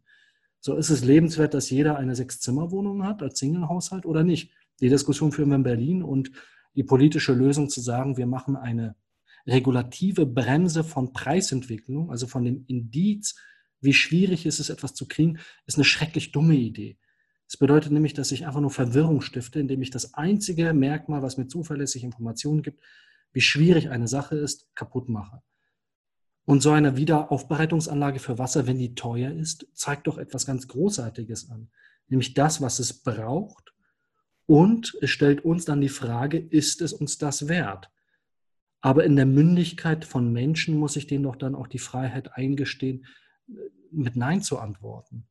[0.60, 4.52] So ist es lebenswert, dass jeder eine Sechs-Zimmer-Wohnung hat als Single-Haushalt oder nicht?
[4.80, 6.32] Die Diskussion führen wir in Berlin und
[6.74, 8.96] die politische Lösung zu sagen, wir machen eine
[9.46, 13.36] regulative Bremse von Preisentwicklung, also von dem Indiz,
[13.80, 16.96] wie schwierig ist es, etwas zu kriegen, ist eine schrecklich dumme Idee.
[17.52, 21.36] Das bedeutet nämlich, dass ich einfach nur Verwirrung stifte, indem ich das einzige Merkmal, was
[21.36, 22.82] mir zuverlässig Informationen gibt,
[23.34, 25.42] wie schwierig eine Sache ist, kaputt mache.
[26.46, 31.50] Und so eine Wiederaufbereitungsanlage für Wasser, wenn die teuer ist, zeigt doch etwas ganz Großartiges
[31.50, 31.68] an.
[32.08, 33.74] Nämlich das, was es braucht.
[34.46, 37.90] Und es stellt uns dann die Frage, ist es uns das wert?
[38.80, 43.04] Aber in der Mündigkeit von Menschen muss ich denen doch dann auch die Freiheit eingestehen,
[43.90, 45.28] mit Nein zu antworten.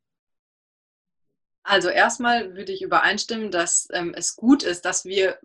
[1.64, 5.40] Also erstmal würde ich übereinstimmen, dass ähm, es gut ist, dass wir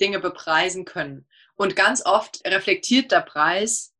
[0.00, 1.26] Dinge bepreisen können.
[1.54, 3.94] Und ganz oft reflektiert der Preis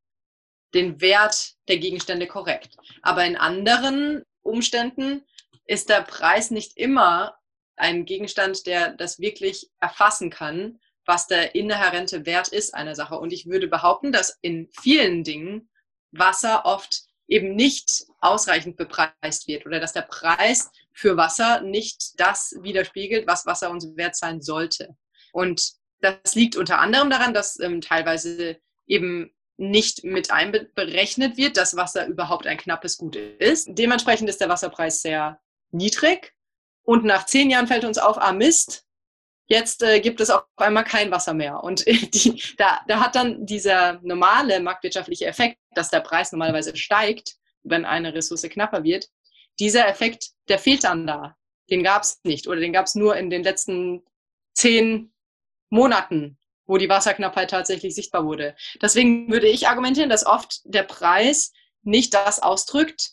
[0.74, 2.76] den Wert der Gegenstände korrekt.
[3.02, 5.24] Aber in anderen Umständen
[5.66, 7.38] ist der Preis nicht immer
[7.76, 13.18] ein Gegenstand, der das wirklich erfassen kann, was der inhärente Wert ist einer Sache.
[13.18, 15.68] Und ich würde behaupten, dass in vielen Dingen
[16.12, 22.54] Wasser oft eben nicht ausreichend bepreist wird oder dass der Preis für Wasser nicht das
[22.60, 24.96] widerspiegelt, was Wasser uns wert sein sollte.
[25.32, 31.76] Und das liegt unter anderem daran, dass ähm, teilweise eben nicht mit einberechnet wird, dass
[31.76, 33.68] Wasser überhaupt ein knappes Gut ist.
[33.70, 35.38] Dementsprechend ist der Wasserpreis sehr
[35.70, 36.34] niedrig.
[36.82, 38.86] Und nach zehn Jahren fällt uns auf, ah Mist,
[39.46, 41.62] jetzt äh, gibt es auf einmal kein Wasser mehr.
[41.62, 47.36] Und die, da, da hat dann dieser normale marktwirtschaftliche Effekt, dass der Preis normalerweise steigt,
[47.62, 49.08] wenn eine Ressource knapper wird,
[49.60, 51.36] dieser Effekt, der fehlt dann da.
[51.70, 54.02] Den gab es nicht oder den gab es nur in den letzten
[54.54, 55.12] zehn
[55.68, 58.56] Monaten, wo die Wasserknappheit tatsächlich sichtbar wurde.
[58.82, 61.52] Deswegen würde ich argumentieren, dass oft der Preis
[61.82, 63.12] nicht das ausdrückt,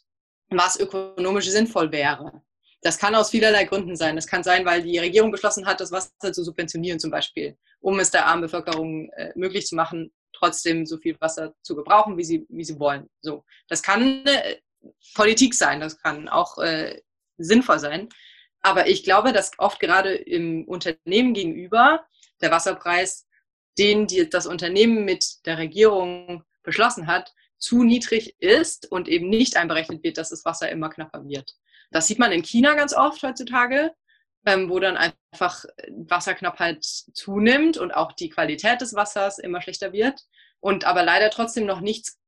[0.49, 2.41] was ökonomisch sinnvoll wäre.
[2.81, 4.15] Das kann aus vielerlei Gründen sein.
[4.15, 7.99] Das kann sein, weil die Regierung beschlossen hat, das Wasser zu subventionieren zum Beispiel, um
[7.99, 12.23] es der armen Bevölkerung äh, möglich zu machen, trotzdem so viel Wasser zu gebrauchen, wie
[12.23, 13.09] sie, wie sie wollen.
[13.21, 14.57] So, das kann äh,
[15.13, 17.01] Politik sein, das kann auch äh,
[17.38, 18.09] sinnvoll sein.
[18.61, 22.05] Aber ich glaube, dass oft gerade im Unternehmen gegenüber
[22.41, 23.27] der Wasserpreis,
[23.77, 29.57] den die, das Unternehmen mit der Regierung beschlossen hat, zu niedrig ist und eben nicht
[29.57, 31.55] einberechnet wird, dass das Wasser immer knapper wird.
[31.91, 33.93] Das sieht man in China ganz oft heutzutage,
[34.45, 40.21] ähm, wo dann einfach Wasserknappheit zunimmt und auch die Qualität des Wassers immer schlechter wird
[40.59, 42.19] und aber leider trotzdem noch nichts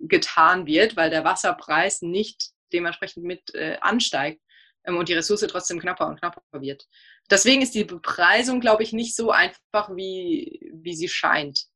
[0.00, 4.40] getan wird, weil der Wasserpreis nicht dementsprechend mit äh, ansteigt
[4.84, 6.86] ähm, und die Ressource trotzdem knapper und knapper wird.
[7.30, 11.66] Deswegen ist die Bepreisung, glaube ich, nicht so einfach, wie, wie sie scheint.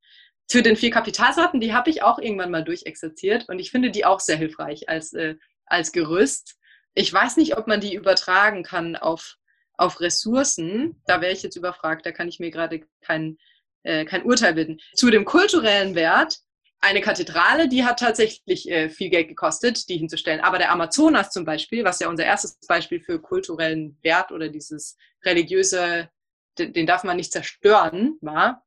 [0.47, 4.05] zu den vier Kapitalsorten, die habe ich auch irgendwann mal durchexerziert und ich finde die
[4.05, 6.57] auch sehr hilfreich als, äh, als Gerüst.
[6.95, 9.37] Ich weiß nicht, ob man die übertragen kann auf,
[9.73, 11.01] auf Ressourcen.
[11.05, 13.37] Da wäre ich jetzt überfragt, da kann ich mir gerade kein,
[13.83, 14.79] äh, kein Urteil bilden.
[14.95, 16.39] Zu dem kulturellen Wert,
[16.81, 20.39] eine Kathedrale, die hat tatsächlich äh, viel Geld gekostet, die hinzustellen.
[20.39, 24.97] Aber der Amazonas zum Beispiel, was ja unser erstes Beispiel für kulturellen Wert oder dieses
[25.25, 26.09] religiöse,
[26.57, 28.65] den, den darf man nicht zerstören, war,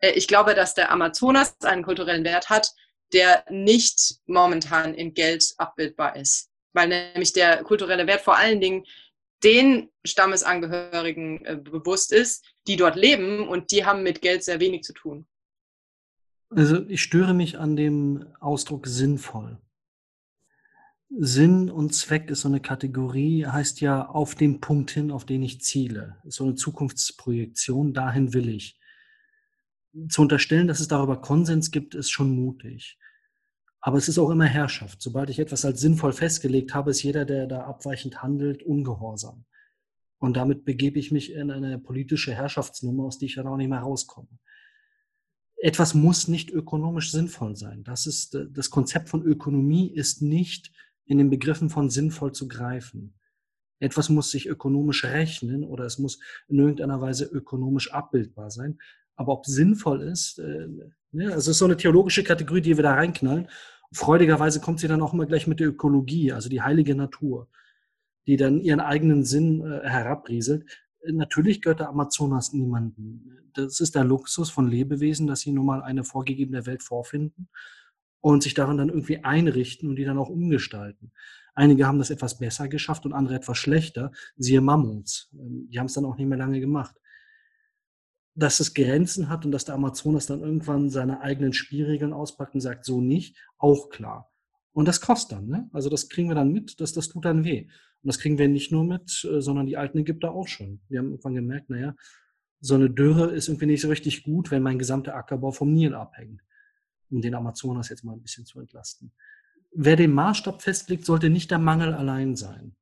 [0.00, 2.72] äh, ich glaube, dass der Amazonas einen kulturellen Wert hat,
[3.12, 6.50] der nicht momentan in Geld abbildbar ist.
[6.72, 8.86] Weil nämlich der kulturelle Wert vor allen Dingen
[9.42, 14.82] den Stammesangehörigen äh, bewusst ist, die dort leben und die haben mit Geld sehr wenig
[14.82, 15.26] zu tun.
[16.50, 19.58] Also ich störe mich an dem Ausdruck sinnvoll.
[21.08, 25.42] Sinn und Zweck ist so eine Kategorie, heißt ja auf den Punkt hin, auf den
[25.42, 26.18] ich ziele.
[26.24, 28.80] Ist so eine Zukunftsprojektion, dahin will ich
[30.08, 32.98] zu unterstellen, dass es darüber Konsens gibt, ist schon mutig.
[33.80, 35.00] Aber es ist auch immer Herrschaft.
[35.00, 39.44] Sobald ich etwas als sinnvoll festgelegt habe, ist jeder, der da abweichend handelt, ungehorsam.
[40.18, 43.70] Und damit begebe ich mich in eine politische Herrschaftsnummer, aus der ich dann auch nicht
[43.70, 44.28] mehr rauskomme.
[45.62, 47.84] Etwas muss nicht ökonomisch sinnvoll sein.
[47.84, 50.72] Das ist, das Konzept von Ökonomie ist nicht
[51.04, 53.14] in den Begriffen von sinnvoll zu greifen.
[53.78, 58.78] Etwas muss sich ökonomisch rechnen oder es muss in irgendeiner Weise ökonomisch abbildbar sein.
[59.16, 60.66] Aber ob sinnvoll ist, äh,
[61.12, 61.26] ne?
[61.26, 63.48] also es ist so eine theologische Kategorie, die wir da reinknallen.
[63.92, 67.48] Freudigerweise kommt sie dann auch immer gleich mit der Ökologie, also die heilige Natur,
[68.26, 70.64] die dann ihren eigenen Sinn äh, herabrieselt.
[71.06, 73.38] Natürlich gehört der Amazonas niemandem.
[73.54, 77.48] Das ist der Luxus von Lebewesen, dass sie nun mal eine vorgegebene Welt vorfinden
[78.20, 81.12] und sich darin dann irgendwie einrichten und die dann auch umgestalten.
[81.54, 85.30] Einige haben das etwas besser geschafft und andere etwas schlechter, siehe Mammuts.
[85.32, 86.94] Ähm, die haben es dann auch nicht mehr lange gemacht
[88.34, 92.60] dass es Grenzen hat und dass der Amazonas dann irgendwann seine eigenen Spielregeln auspackt und
[92.60, 94.29] sagt, so nicht, auch klar.
[94.72, 95.68] Und das kostet dann, ne?
[95.72, 97.62] Also das kriegen wir dann mit, dass das tut dann weh.
[97.62, 100.80] Und das kriegen wir nicht nur mit, äh, sondern die alten Ägypter auch schon.
[100.88, 101.94] Die haben irgendwann gemerkt, naja,
[102.60, 105.94] so eine Dürre ist irgendwie nicht so richtig gut, wenn mein gesamter Ackerbau vom Nil
[105.94, 106.42] abhängt.
[107.10, 109.12] Um den Amazonas jetzt mal ein bisschen zu entlasten.
[109.72, 112.76] Wer den Maßstab festlegt, sollte nicht der Mangel allein sein.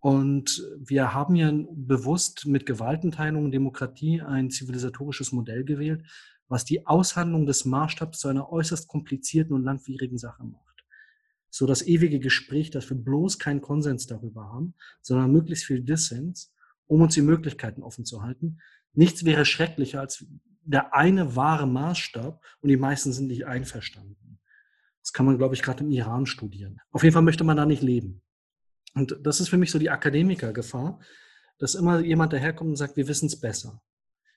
[0.00, 6.04] Und wir haben ja bewusst mit Gewaltenteilung und Demokratie ein zivilisatorisches Modell gewählt,
[6.48, 10.67] was die Aushandlung des Maßstabs zu einer äußerst komplizierten und langwierigen Sache macht.
[11.50, 16.52] So das ewige Gespräch, dass wir bloß keinen Konsens darüber haben, sondern möglichst viel Dissens,
[16.86, 18.58] um uns die Möglichkeiten offen zu halten.
[18.92, 20.24] Nichts wäre schrecklicher als
[20.62, 24.38] der eine wahre Maßstab und die meisten sind nicht einverstanden.
[25.02, 26.80] Das kann man, glaube ich, gerade im Iran studieren.
[26.90, 28.20] Auf jeden Fall möchte man da nicht leben.
[28.94, 31.00] Und das ist für mich so die Akademikergefahr,
[31.58, 33.80] dass immer jemand daherkommt und sagt, wir wissen es besser.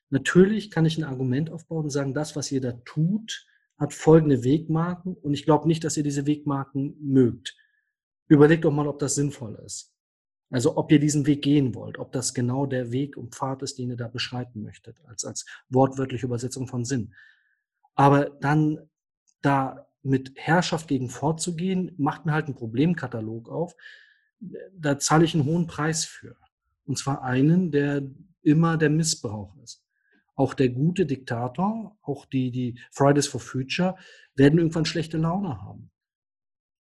[0.10, 3.46] Natürlich kann ich ein Argument aufbauen und sagen, das, was da tut,
[3.82, 7.58] hat folgende Wegmarken und ich glaube nicht, dass ihr diese Wegmarken mögt.
[8.28, 9.92] Überlegt doch mal, ob das sinnvoll ist.
[10.52, 13.80] Also ob ihr diesen Weg gehen wollt, ob das genau der Weg und Pfad ist,
[13.80, 17.14] den ihr da beschreiten möchtet, als, als wortwörtliche Übersetzung von Sinn.
[17.96, 18.88] Aber dann
[19.42, 23.76] da mit Herrschaft gegen vorzugehen, macht mir halt einen Problemkatalog auf,
[24.74, 26.36] da zahle ich einen hohen Preis für.
[26.86, 28.04] Und zwar einen, der
[28.44, 29.81] immer der Missbrauch ist.
[30.42, 33.96] Auch der gute Diktator, auch die, die Fridays for Future,
[34.34, 35.92] werden irgendwann schlechte Laune haben.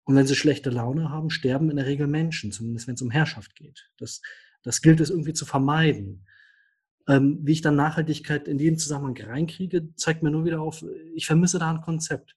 [0.04, 3.10] Und wenn sie schlechte Laune haben, sterben in der Regel Menschen, zumindest wenn es um
[3.10, 3.90] Herrschaft geht.
[3.96, 4.22] Das,
[4.62, 6.24] das gilt es irgendwie zu vermeiden.
[7.08, 10.84] Ähm, wie ich dann Nachhaltigkeit in jedem Zusammenhang reinkriege, zeigt mir nur wieder auf,
[11.16, 12.36] ich vermisse da ein Konzept.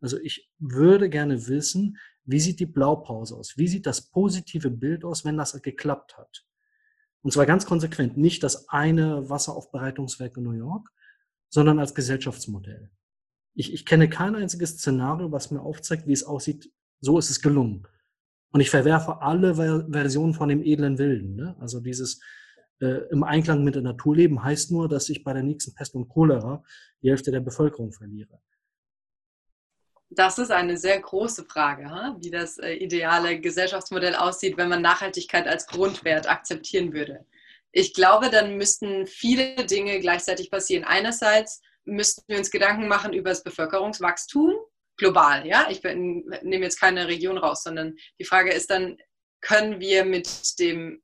[0.00, 3.56] Also ich würde gerne wissen, wie sieht die Blaupause aus?
[3.56, 6.44] Wie sieht das positive Bild aus, wenn das geklappt hat?
[7.22, 10.90] Und zwar ganz konsequent, nicht das eine Wasseraufbereitungswerk in New York,
[11.48, 12.90] sondern als Gesellschaftsmodell.
[13.54, 16.72] Ich, ich kenne kein einziges Szenario, was mir aufzeigt, wie es aussieht.
[17.00, 17.86] So ist es gelungen.
[18.52, 21.36] Und ich verwerfe alle Versionen von dem edlen Wilden.
[21.36, 21.56] Ne?
[21.60, 22.20] Also dieses
[22.80, 25.94] äh, im Einklang mit der Natur leben heißt nur, dass ich bei der nächsten Pest
[25.94, 26.62] und Cholera
[27.02, 28.40] die Hälfte der Bevölkerung verliere.
[30.10, 31.88] Das ist eine sehr große Frage,
[32.20, 37.24] wie das äh, ideale Gesellschaftsmodell aussieht, wenn man Nachhaltigkeit als Grundwert akzeptieren würde.
[37.70, 40.84] Ich glaube, dann müssten viele Dinge gleichzeitig passieren.
[40.84, 44.54] Einerseits müssten wir uns Gedanken machen über das Bevölkerungswachstum
[44.96, 45.46] global.
[45.46, 48.98] Ja, ich nehme jetzt keine Region raus, sondern die Frage ist dann,
[49.40, 51.02] können wir mit dem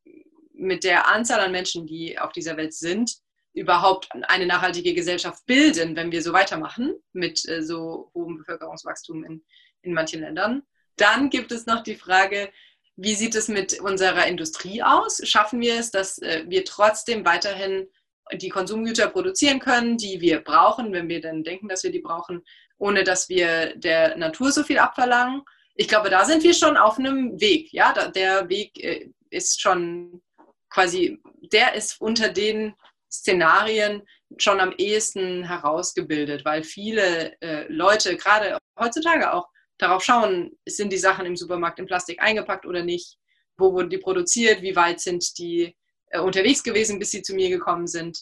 [0.53, 3.19] mit der Anzahl an Menschen, die auf dieser Welt sind,
[3.57, 9.45] überhaupt eine nachhaltige Gesellschaft bilden, wenn wir so weitermachen mit äh, so hohem Bevölkerungswachstum in,
[9.83, 10.63] in manchen Ländern.
[10.97, 12.51] Dann gibt es noch die Frage,
[12.97, 15.21] wie sieht es mit unserer Industrie aus?
[15.25, 17.89] Schaffen wir es, dass äh, wir trotzdem weiterhin
[18.35, 22.45] die Konsumgüter produzieren können, die wir brauchen, wenn wir dann denken, dass wir die brauchen,
[22.77, 25.43] ohne dass wir der Natur so viel abverlangen.
[25.77, 27.73] Ich glaube, da sind wir schon auf einem Weg.
[27.73, 30.23] Ja, der Weg äh, ist schon
[30.69, 31.19] quasi,
[31.53, 32.75] der ist unter den
[33.11, 34.03] Szenarien
[34.39, 39.49] schon am ehesten herausgebildet, weil viele äh, Leute gerade heutzutage auch
[39.79, 43.19] darauf schauen, sind die Sachen im Supermarkt in Plastik eingepackt oder nicht,
[43.57, 45.77] wo wurden die produziert, wie weit sind die
[46.09, 48.19] äh, unterwegs gewesen, bis sie zu mir gekommen sind.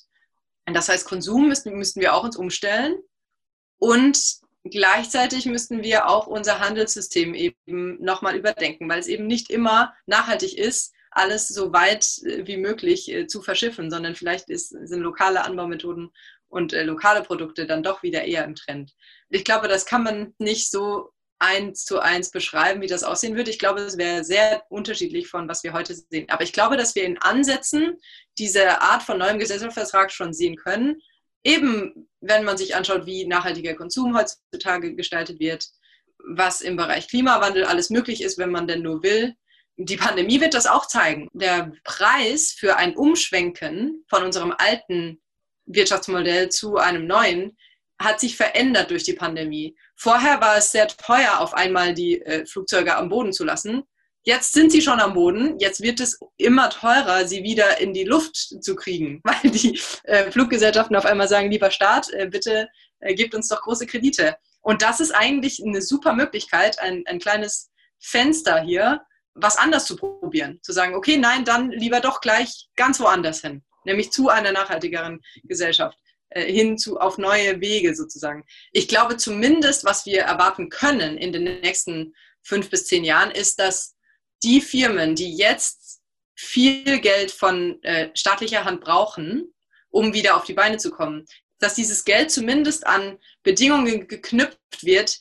[0.67, 2.97] Und das heißt, Konsum müssten, müssten wir auch uns umstellen.
[3.79, 4.19] Und
[4.65, 10.57] gleichzeitig müssten wir auch unser Handelssystem eben nochmal überdenken, weil es eben nicht immer nachhaltig
[10.57, 15.45] ist, alles so weit äh, wie möglich äh, zu verschiffen, sondern vielleicht ist, sind lokale
[15.45, 16.11] Anbaumethoden
[16.49, 18.93] und äh, lokale Produkte dann doch wieder eher im Trend.
[19.31, 23.51] Ich glaube, das kann man nicht so eins zu eins beschreiben, wie das aussehen würde.
[23.51, 26.29] Ich glaube, es wäre sehr unterschiedlich von was wir heute sehen.
[26.31, 27.99] Aber ich glaube, dass wir in Ansätzen
[28.39, 31.01] diese Art von neuem Gesellschaftsvertrag schon sehen können.
[31.43, 35.69] Eben, wenn man sich anschaut, wie nachhaltiger Konsum heutzutage gestaltet wird,
[36.27, 39.35] was im Bereich Klimawandel alles möglich ist, wenn man denn nur will.
[39.77, 41.29] Die Pandemie wird das auch zeigen.
[41.33, 45.21] Der Preis für ein Umschwenken von unserem alten
[45.67, 47.57] Wirtschaftsmodell zu einem neuen
[47.99, 49.77] hat sich verändert durch die Pandemie.
[49.97, 53.83] Vorher war es sehr teuer, auf einmal die äh, Flugzeuge am Boden zu lassen.
[54.23, 55.59] Jetzt sind sie schon am Boden.
[55.59, 60.31] Jetzt wird es immer teurer, sie wieder in die Luft zu kriegen, weil die äh,
[60.31, 62.69] Fluggesellschaften auf einmal sagen, lieber Staat, äh, bitte
[63.01, 64.37] äh, gebt uns doch große Kredite.
[64.61, 69.03] Und das ist eigentlich eine super Möglichkeit, ein, ein kleines Fenster hier,
[69.35, 70.61] was anders zu probieren.
[70.63, 75.21] Zu sagen, okay, nein, dann lieber doch gleich ganz woanders hin, nämlich zu einer nachhaltigeren
[75.45, 75.99] Gesellschaft.
[76.35, 78.45] Äh, hin zu, auf neue Wege sozusagen.
[78.73, 83.61] Ich glaube zumindest, was wir erwarten können in den nächsten fünf bis zehn Jahren, ist,
[83.61, 83.95] dass
[84.43, 86.01] die Firmen, die jetzt
[86.35, 89.55] viel Geld von äh, staatlicher Hand brauchen,
[89.91, 91.25] um wieder auf die Beine zu kommen,
[91.61, 95.21] dass dieses Geld zumindest an Bedingungen geknüpft wird,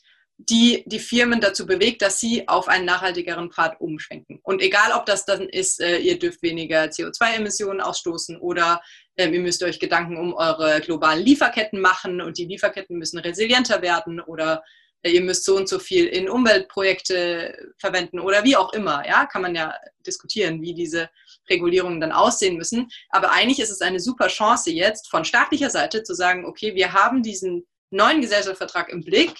[0.49, 4.39] die die Firmen dazu bewegt, dass sie auf einen nachhaltigeren Pfad umschwenken.
[4.43, 8.81] Und egal, ob das dann ist, äh, ihr dürft weniger CO2-Emissionen ausstoßen oder
[9.17, 13.81] ähm, ihr müsst euch Gedanken um eure globalen Lieferketten machen und die Lieferketten müssen resilienter
[13.81, 14.63] werden oder
[15.03, 19.07] äh, ihr müsst so und so viel in Umweltprojekte verwenden oder wie auch immer.
[19.07, 19.73] Ja, kann man ja
[20.05, 21.09] diskutieren, wie diese
[21.49, 22.89] Regulierungen dann aussehen müssen.
[23.09, 26.93] Aber eigentlich ist es eine super Chance jetzt von staatlicher Seite zu sagen, okay, wir
[26.93, 29.35] haben diesen neuen Gesellschaftsvertrag im Blick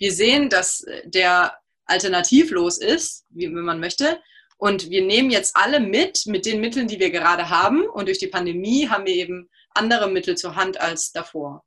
[0.00, 4.20] wir sehen, dass äh, der alternativlos ist, wie, wenn man möchte.
[4.56, 7.84] Und wir nehmen jetzt alle mit, mit den Mitteln, die wir gerade haben.
[7.84, 11.64] Und durch die Pandemie haben wir eben andere Mittel zur Hand als davor.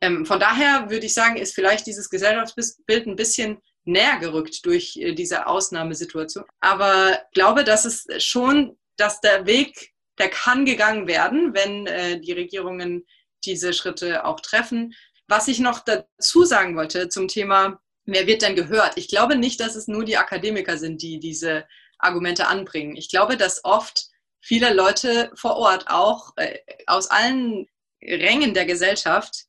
[0.00, 4.96] Ähm, von daher würde ich sagen, ist vielleicht dieses Gesellschaftsbild ein bisschen näher gerückt durch
[4.96, 6.44] äh, diese Ausnahmesituation.
[6.60, 12.32] Aber glaube, dass es schon, dass der Weg, der kann gegangen werden, wenn äh, die
[12.32, 13.06] Regierungen
[13.44, 14.94] diese Schritte auch treffen.
[15.28, 18.96] Was ich noch dazu sagen wollte zum Thema, wer wird denn gehört?
[18.96, 21.66] Ich glaube nicht, dass es nur die Akademiker sind, die diese
[21.98, 22.96] Argumente anbringen.
[22.96, 24.06] Ich glaube, dass oft
[24.40, 27.66] viele Leute vor Ort auch äh, aus allen
[28.02, 29.44] Rängen der Gesellschaft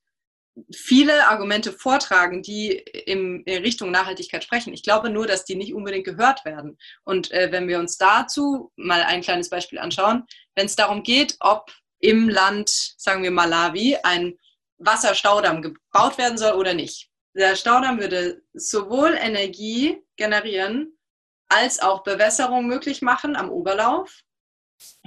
[0.75, 4.73] viele Argumente vortragen, die in Richtung Nachhaltigkeit sprechen.
[4.73, 6.77] Ich glaube nur, dass die nicht unbedingt gehört werden.
[7.05, 10.25] Und äh, wenn wir uns dazu mal ein kleines Beispiel anschauen,
[10.55, 14.37] wenn es darum geht, ob im Land, sagen wir Malawi, ein
[14.79, 17.09] Wasserstaudamm gebaut werden soll oder nicht.
[17.35, 20.97] Der Staudamm würde sowohl Energie generieren
[21.49, 24.21] als auch Bewässerung möglich machen am Oberlauf.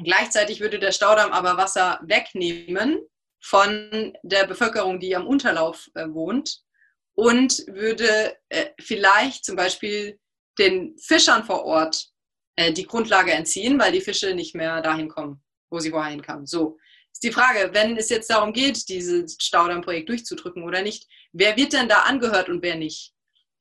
[0.02, 3.00] Gleichzeitig würde der Staudamm aber Wasser wegnehmen
[3.42, 6.62] von der Bevölkerung, die am Unterlauf äh, wohnt
[7.14, 10.18] und würde äh, vielleicht zum Beispiel
[10.58, 12.08] den Fischern vor Ort
[12.56, 16.46] äh, die Grundlage entziehen, weil die Fische nicht mehr dahin kommen, wo sie vorher hinkamen.
[16.46, 16.78] So,
[17.22, 21.88] die Frage, wenn es jetzt darum geht, dieses Staudammprojekt durchzudrücken oder nicht, wer wird denn
[21.88, 23.12] da angehört und wer nicht?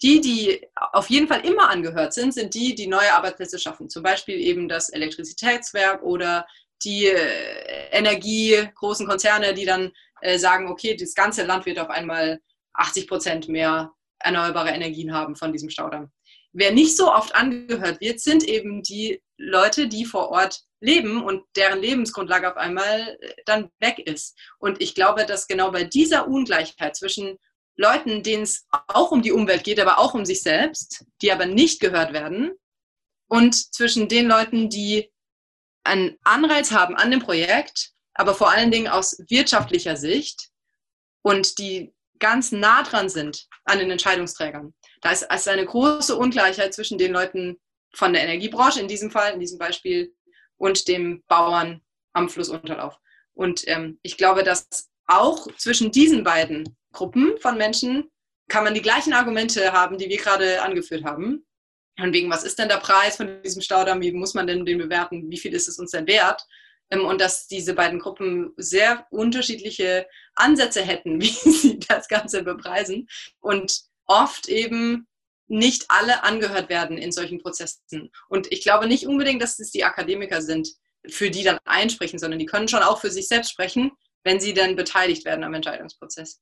[0.01, 3.89] Die, die auf jeden Fall immer angehört sind, sind die, die neue Arbeitsplätze schaffen.
[3.89, 6.47] Zum Beispiel eben das Elektrizitätswerk oder
[6.83, 9.91] die äh, energiegroßen Konzerne, die dann
[10.21, 12.39] äh, sagen, okay, das ganze Land wird auf einmal
[12.73, 16.11] 80 Prozent mehr erneuerbare Energien haben von diesem Staudamm.
[16.53, 21.43] Wer nicht so oft angehört wird, sind eben die Leute, die vor Ort leben und
[21.55, 24.37] deren Lebensgrundlage auf einmal äh, dann weg ist.
[24.59, 27.37] Und ich glaube, dass genau bei dieser Ungleichheit zwischen
[27.75, 31.45] Leuten, denen es auch um die Umwelt geht, aber auch um sich selbst, die aber
[31.45, 32.51] nicht gehört werden,
[33.31, 35.09] und zwischen den Leuten, die
[35.85, 40.49] einen Anreiz haben an dem Projekt, aber vor allen Dingen aus wirtschaftlicher Sicht
[41.21, 44.73] und die ganz nah dran sind an den Entscheidungsträgern.
[44.99, 47.57] Da ist, ist eine große Ungleichheit zwischen den Leuten
[47.93, 50.13] von der Energiebranche, in diesem Fall, in diesem Beispiel,
[50.57, 51.81] und dem Bauern
[52.13, 52.97] am Flussunterlauf.
[53.33, 58.09] Und ähm, ich glaube, dass auch zwischen diesen beiden Gruppen von Menschen
[58.47, 61.45] kann man die gleichen Argumente haben, die wir gerade angeführt haben.
[61.99, 64.01] Und wegen, was ist denn der Preis von diesem Staudamm?
[64.01, 65.29] Wie muss man denn den bewerten?
[65.29, 66.45] Wie viel ist es uns denn wert?
[66.89, 73.07] Ähm, und dass diese beiden Gruppen sehr unterschiedliche Ansätze hätten, wie sie das Ganze bepreisen.
[73.39, 75.07] Und oft eben
[75.51, 78.09] nicht alle angehört werden in solchen Prozessen.
[78.29, 80.69] Und ich glaube nicht unbedingt, dass es die Akademiker sind,
[81.05, 83.91] für die dann einsprechen, sondern die können schon auch für sich selbst sprechen,
[84.23, 86.39] wenn sie dann beteiligt werden am Entscheidungsprozess.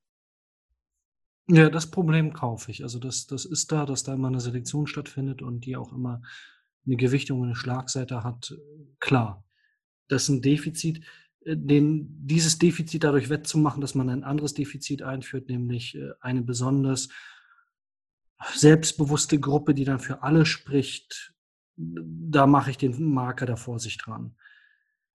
[1.48, 2.84] Ja, das Problem kaufe ich.
[2.84, 6.22] Also das, das ist da, dass da immer eine Selektion stattfindet und die auch immer
[6.86, 8.56] eine Gewichtung eine Schlagseite hat.
[9.00, 9.44] Klar,
[10.08, 11.04] das ist ein Defizit.
[11.46, 16.44] Äh, den, dieses Defizit dadurch wettzumachen, dass man ein anderes Defizit einführt, nämlich äh, eine
[16.44, 17.10] besonders
[18.54, 21.34] selbstbewusste Gruppe, die dann für alle spricht,
[21.76, 24.36] da mache ich den Marker der Vorsicht dran.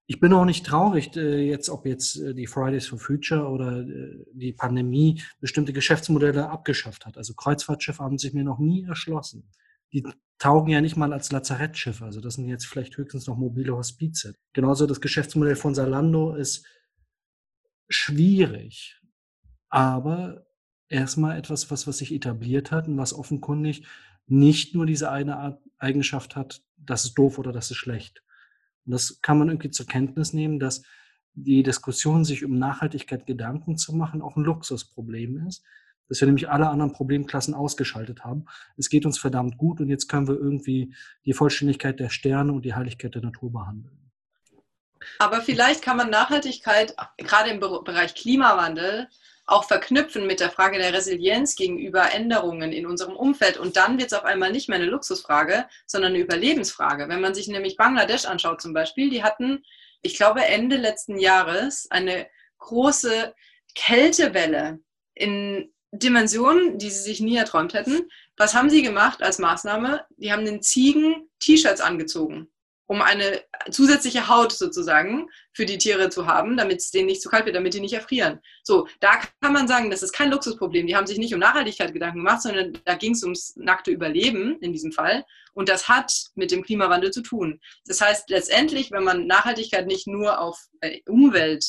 [0.07, 3.79] Ich bin auch nicht traurig, äh, jetzt, ob jetzt äh, die Fridays for Future oder
[3.79, 7.17] äh, die Pandemie bestimmte Geschäftsmodelle abgeschafft hat.
[7.17, 9.49] Also Kreuzfahrtschiffe haben sich mir noch nie erschlossen.
[9.93, 10.05] Die
[10.37, 12.05] taugen ja nicht mal als Lazarettschiffe.
[12.05, 14.35] Also das sind jetzt vielleicht höchstens noch mobile Hospize.
[14.53, 16.67] Genauso das Geschäftsmodell von Salando ist
[17.89, 19.01] schwierig.
[19.69, 20.44] Aber
[20.89, 23.85] erstmal etwas, was, was sich etabliert hat und was offenkundig
[24.27, 28.23] nicht nur diese eine Eigenschaft hat, das ist doof oder das ist schlecht.
[28.85, 30.83] Und das kann man irgendwie zur Kenntnis nehmen, dass
[31.33, 35.63] die Diskussion, sich um Nachhaltigkeit Gedanken zu machen, auch ein Luxusproblem ist.
[36.07, 38.45] Dass wir nämlich alle anderen Problemklassen ausgeschaltet haben.
[38.77, 40.93] Es geht uns verdammt gut und jetzt können wir irgendwie
[41.25, 44.11] die Vollständigkeit der Sterne und die Heiligkeit der Natur behandeln.
[45.17, 49.07] Aber vielleicht kann man Nachhaltigkeit gerade im Bereich Klimawandel
[49.45, 53.57] auch verknüpfen mit der Frage der Resilienz gegenüber Änderungen in unserem Umfeld.
[53.57, 57.07] Und dann wird es auf einmal nicht mehr eine Luxusfrage, sondern eine Überlebensfrage.
[57.09, 59.63] Wenn man sich nämlich Bangladesch anschaut zum Beispiel, die hatten,
[60.01, 62.27] ich glaube, Ende letzten Jahres eine
[62.57, 63.33] große
[63.75, 64.79] Kältewelle
[65.13, 68.09] in Dimensionen, die sie sich nie erträumt hätten.
[68.37, 70.05] Was haben sie gemacht als Maßnahme?
[70.17, 72.51] Die haben den Ziegen T-Shirts angezogen
[72.87, 77.29] um eine zusätzliche Haut sozusagen für die Tiere zu haben, damit es denen nicht zu
[77.29, 78.39] kalt wird, damit die nicht erfrieren.
[78.63, 80.85] So, da kann man sagen, das ist kein Luxusproblem.
[80.85, 84.59] Die haben sich nicht um Nachhaltigkeit Gedanken gemacht, sondern da ging es ums nackte Überleben
[84.59, 85.25] in diesem Fall.
[85.53, 87.59] Und das hat mit dem Klimawandel zu tun.
[87.85, 91.65] Das heißt, letztendlich, wenn man Nachhaltigkeit nicht nur auf äh, Umwelt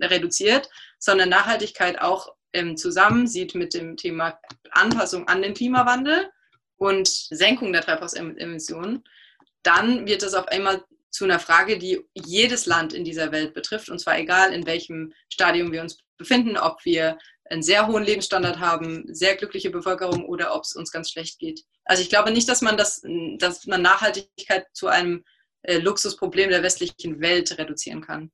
[0.00, 4.38] reduziert, sondern Nachhaltigkeit auch ähm, zusammen sieht mit dem Thema
[4.70, 6.30] Anpassung an den Klimawandel
[6.76, 9.04] und Senkung der Treibhausemissionen,
[9.62, 13.90] dann wird es auf einmal zu einer Frage, die jedes Land in dieser Welt betrifft,
[13.90, 17.18] und zwar egal, in welchem Stadium wir uns befinden, ob wir
[17.50, 21.64] einen sehr hohen Lebensstandard haben, sehr glückliche Bevölkerung oder ob es uns ganz schlecht geht.
[21.84, 23.02] Also ich glaube nicht, dass man das,
[23.38, 25.24] dass man Nachhaltigkeit zu einem
[25.62, 28.30] äh, Luxusproblem der westlichen Welt reduzieren kann.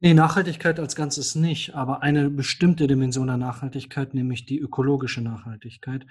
[0.00, 6.06] Nee, Nachhaltigkeit als Ganzes nicht, aber eine bestimmte Dimension der Nachhaltigkeit, nämlich die ökologische Nachhaltigkeit.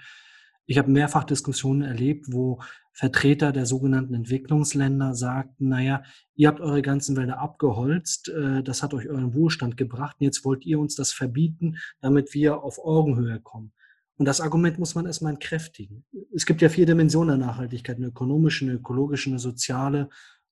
[0.66, 2.60] Ich habe mehrfach Diskussionen erlebt, wo
[2.92, 6.02] Vertreter der sogenannten Entwicklungsländer sagten, naja,
[6.34, 10.44] ihr habt eure ganzen Wälder abgeholzt, äh, das hat euch euren Wohlstand gebracht, und jetzt
[10.44, 13.72] wollt ihr uns das verbieten, damit wir auf Augenhöhe kommen.
[14.18, 16.04] Und das Argument muss man erstmal entkräftigen.
[16.34, 20.08] Es gibt ja vier Dimensionen der Nachhaltigkeit, eine ökonomische, eine ökologische, eine soziale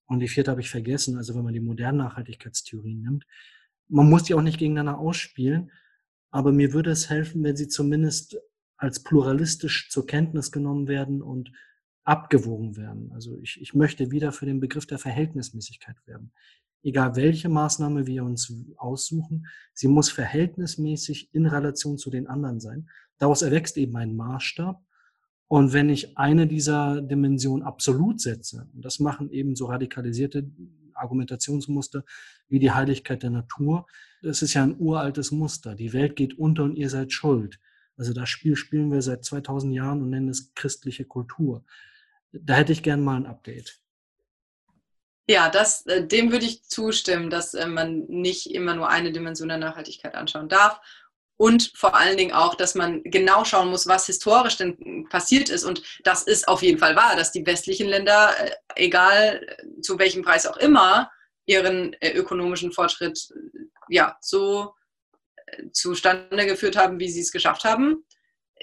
[0.06, 3.24] und die vierte habe ich vergessen, also wenn man die modernen Nachhaltigkeitstheorien nimmt.
[3.88, 5.70] Man muss die auch nicht gegeneinander ausspielen,
[6.30, 8.36] aber mir würde es helfen, wenn sie zumindest
[8.84, 11.50] als pluralistisch zur Kenntnis genommen werden und
[12.04, 13.10] abgewogen werden.
[13.12, 16.32] Also ich, ich möchte wieder für den Begriff der Verhältnismäßigkeit werben.
[16.82, 22.90] Egal welche Maßnahme wir uns aussuchen, sie muss verhältnismäßig in Relation zu den anderen sein.
[23.18, 24.84] Daraus erwächst eben ein Maßstab.
[25.48, 30.50] Und wenn ich eine dieser Dimensionen absolut setze, und das machen eben so radikalisierte
[30.92, 32.04] Argumentationsmuster
[32.48, 33.86] wie die Heiligkeit der Natur,
[34.22, 35.74] das ist ja ein uraltes Muster.
[35.74, 37.60] Die Welt geht unter und ihr seid schuld.
[37.96, 41.64] Also das Spiel spielen wir seit 2000 Jahren und nennen es christliche Kultur
[42.34, 43.78] da hätte ich gern mal ein Update.
[45.26, 49.48] Ja, das, äh, dem würde ich zustimmen, dass äh, man nicht immer nur eine Dimension
[49.48, 50.80] der Nachhaltigkeit anschauen darf.
[51.36, 55.64] Und vor allen Dingen auch, dass man genau schauen muss, was historisch denn passiert ist.
[55.64, 60.22] Und das ist auf jeden Fall wahr, dass die westlichen Länder, äh, egal zu welchem
[60.22, 61.10] Preis auch immer,
[61.46, 63.28] ihren ökonomischen Fortschritt
[63.88, 64.74] ja, so
[65.72, 68.04] zustande geführt haben, wie sie es geschafft haben.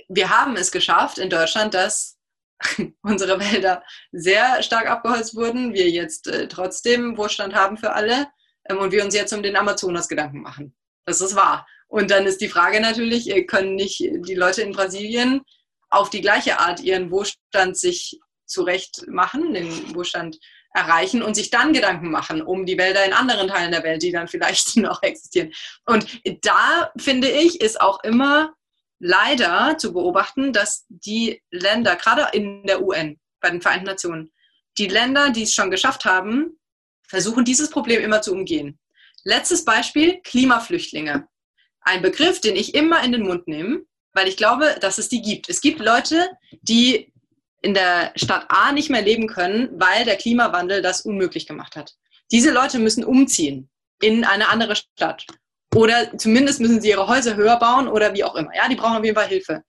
[0.07, 2.17] Wir haben es geschafft in Deutschland, dass
[3.01, 8.27] unsere Wälder sehr stark abgeholzt wurden, wir jetzt äh, trotzdem Wohlstand haben für alle
[8.69, 10.75] ähm, und wir uns jetzt um den Amazonas Gedanken machen.
[11.05, 11.67] Das ist wahr.
[11.87, 15.41] Und dann ist die Frage natürlich, äh, können nicht die Leute in Brasilien
[15.89, 20.37] auf die gleiche Art ihren Wohlstand sich zurecht machen, den Wohlstand
[20.73, 24.11] erreichen und sich dann Gedanken machen um die Wälder in anderen Teilen der Welt, die
[24.11, 25.51] dann vielleicht noch existieren.
[25.85, 28.53] Und da finde ich, ist auch immer
[28.99, 34.31] leider zu beobachten, dass die Länder, gerade in der UN, bei den Vereinten Nationen,
[34.77, 36.59] die Länder, die es schon geschafft haben,
[37.07, 38.79] versuchen dieses Problem immer zu umgehen.
[39.23, 41.27] Letztes Beispiel, Klimaflüchtlinge.
[41.81, 43.81] Ein Begriff, den ich immer in den Mund nehme,
[44.13, 45.49] weil ich glaube, dass es die gibt.
[45.49, 46.29] Es gibt Leute,
[46.61, 47.10] die
[47.61, 51.93] in der Stadt A nicht mehr leben können, weil der Klimawandel das unmöglich gemacht hat.
[52.31, 53.69] Diese Leute müssen umziehen
[54.01, 55.25] in eine andere Stadt.
[55.75, 58.53] Oder zumindest müssen sie ihre Häuser höher bauen oder wie auch immer.
[58.55, 59.63] Ja, die brauchen auf jeden Fall Hilfe.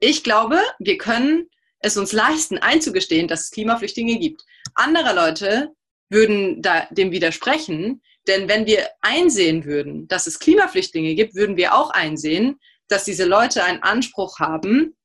[0.00, 1.48] Ich glaube, wir können
[1.80, 4.42] es uns leisten, einzugestehen, dass es Klimaflüchtlinge gibt.
[4.74, 5.70] Andere Leute
[6.10, 11.74] würden da dem widersprechen, denn wenn wir einsehen würden, dass es Klimaflüchtlinge gibt, würden wir
[11.74, 12.58] auch einsehen,
[12.88, 14.96] dass diese Leute einen Anspruch haben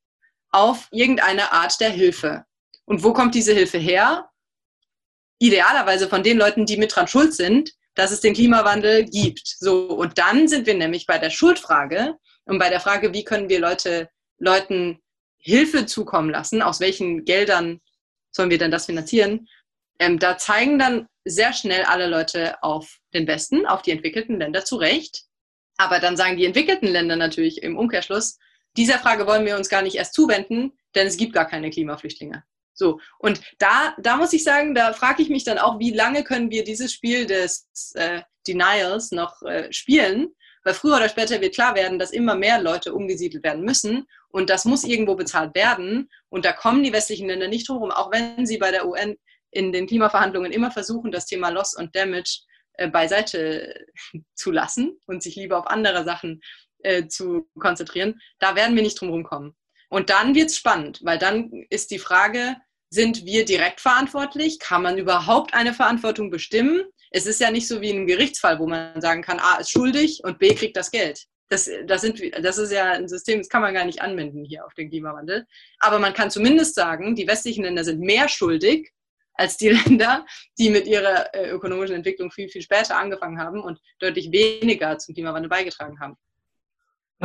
[0.54, 2.46] auf irgendeine Art der Hilfe.
[2.86, 4.30] Und wo kommt diese Hilfe her?
[5.40, 9.48] Idealerweise von den Leuten, die mit dran schuld sind, dass es den Klimawandel gibt.
[9.60, 13.50] So, und dann sind wir nämlich bei der Schuldfrage und bei der Frage, wie können
[13.50, 15.00] wir Leute, Leuten
[15.38, 17.82] Hilfe zukommen lassen, aus welchen Geldern
[18.32, 19.48] sollen wir denn das finanzieren?
[20.00, 24.66] Ähm, da zeigen dann sehr schnell alle Leute auf den Westen, auf die entwickelten Länder
[24.66, 25.24] zu Recht.
[25.78, 28.38] Aber dann sagen die entwickelten Länder natürlich im Umkehrschluss,
[28.78, 32.44] dieser Frage wollen wir uns gar nicht erst zuwenden, denn es gibt gar keine Klimaflüchtlinge.
[32.74, 36.24] So, und da, da muss ich sagen, da frage ich mich dann auch, wie lange
[36.24, 40.34] können wir dieses Spiel des äh, Denials noch äh, spielen?
[40.64, 44.50] Weil früher oder später wird klar werden, dass immer mehr Leute umgesiedelt werden müssen und
[44.50, 46.10] das muss irgendwo bezahlt werden.
[46.30, 49.18] Und da kommen die westlichen Länder nicht drum, auch wenn sie bei der UN
[49.52, 52.42] in den Klimaverhandlungen immer versuchen, das Thema Loss und Damage
[52.74, 53.86] äh, beiseite
[54.36, 56.42] zu lassen und sich lieber auf andere Sachen
[56.84, 58.22] äh, zu konzentrieren.
[58.40, 59.56] Da werden wir nicht drum kommen.
[59.90, 62.56] Und dann wird es spannend, weil dann ist die Frage,
[62.90, 64.60] sind wir direkt verantwortlich?
[64.60, 66.84] Kann man überhaupt eine Verantwortung bestimmen?
[67.12, 69.72] Es ist ja nicht so wie in einem Gerichtsfall, wo man sagen kann, A ist
[69.72, 71.26] schuldig und B kriegt das Geld.
[71.50, 74.66] Das, das, sind, das ist ja ein System, das kann man gar nicht anwenden hier
[74.66, 75.46] auf den Klimawandel.
[75.80, 78.92] Aber man kann zumindest sagen, die westlichen Länder sind mehr schuldig
[79.36, 80.26] als die Länder,
[80.58, 85.14] die mit ihrer äh, ökonomischen Entwicklung viel, viel später angefangen haben und deutlich weniger zum
[85.14, 86.16] Klimawandel beigetragen haben.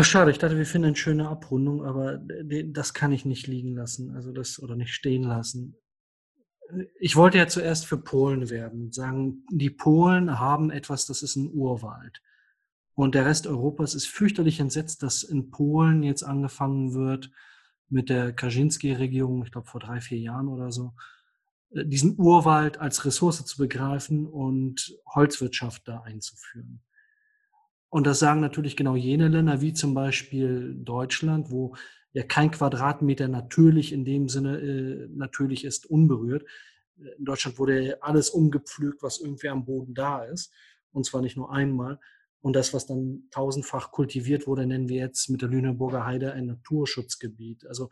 [0.01, 2.19] Ach, schade, ich dachte, wir finden eine schöne Abrundung, aber
[2.67, 5.75] das kann ich nicht liegen lassen, also das oder nicht stehen lassen.
[7.01, 11.35] Ich wollte ja zuerst für Polen werben und sagen, die Polen haben etwas, das ist
[11.35, 12.23] ein Urwald.
[12.95, 17.33] Und der Rest Europas ist fürchterlich entsetzt, dass in Polen jetzt angefangen wird
[17.89, 20.95] mit der Kaczynski-Regierung, ich glaube vor drei, vier Jahren oder so,
[21.71, 26.85] äh, diesen Urwald als Ressource zu begreifen und Holzwirtschaft da einzuführen.
[27.91, 31.75] Und das sagen natürlich genau jene Länder, wie zum Beispiel Deutschland, wo
[32.13, 36.45] ja kein Quadratmeter natürlich in dem Sinne äh, natürlich ist, unberührt.
[36.97, 40.53] In Deutschland wurde alles umgepflügt, was irgendwie am Boden da ist.
[40.93, 41.99] Und zwar nicht nur einmal.
[42.41, 46.47] Und das, was dann tausendfach kultiviert wurde, nennen wir jetzt mit der Lüneburger Heide ein
[46.47, 47.67] Naturschutzgebiet.
[47.67, 47.91] Also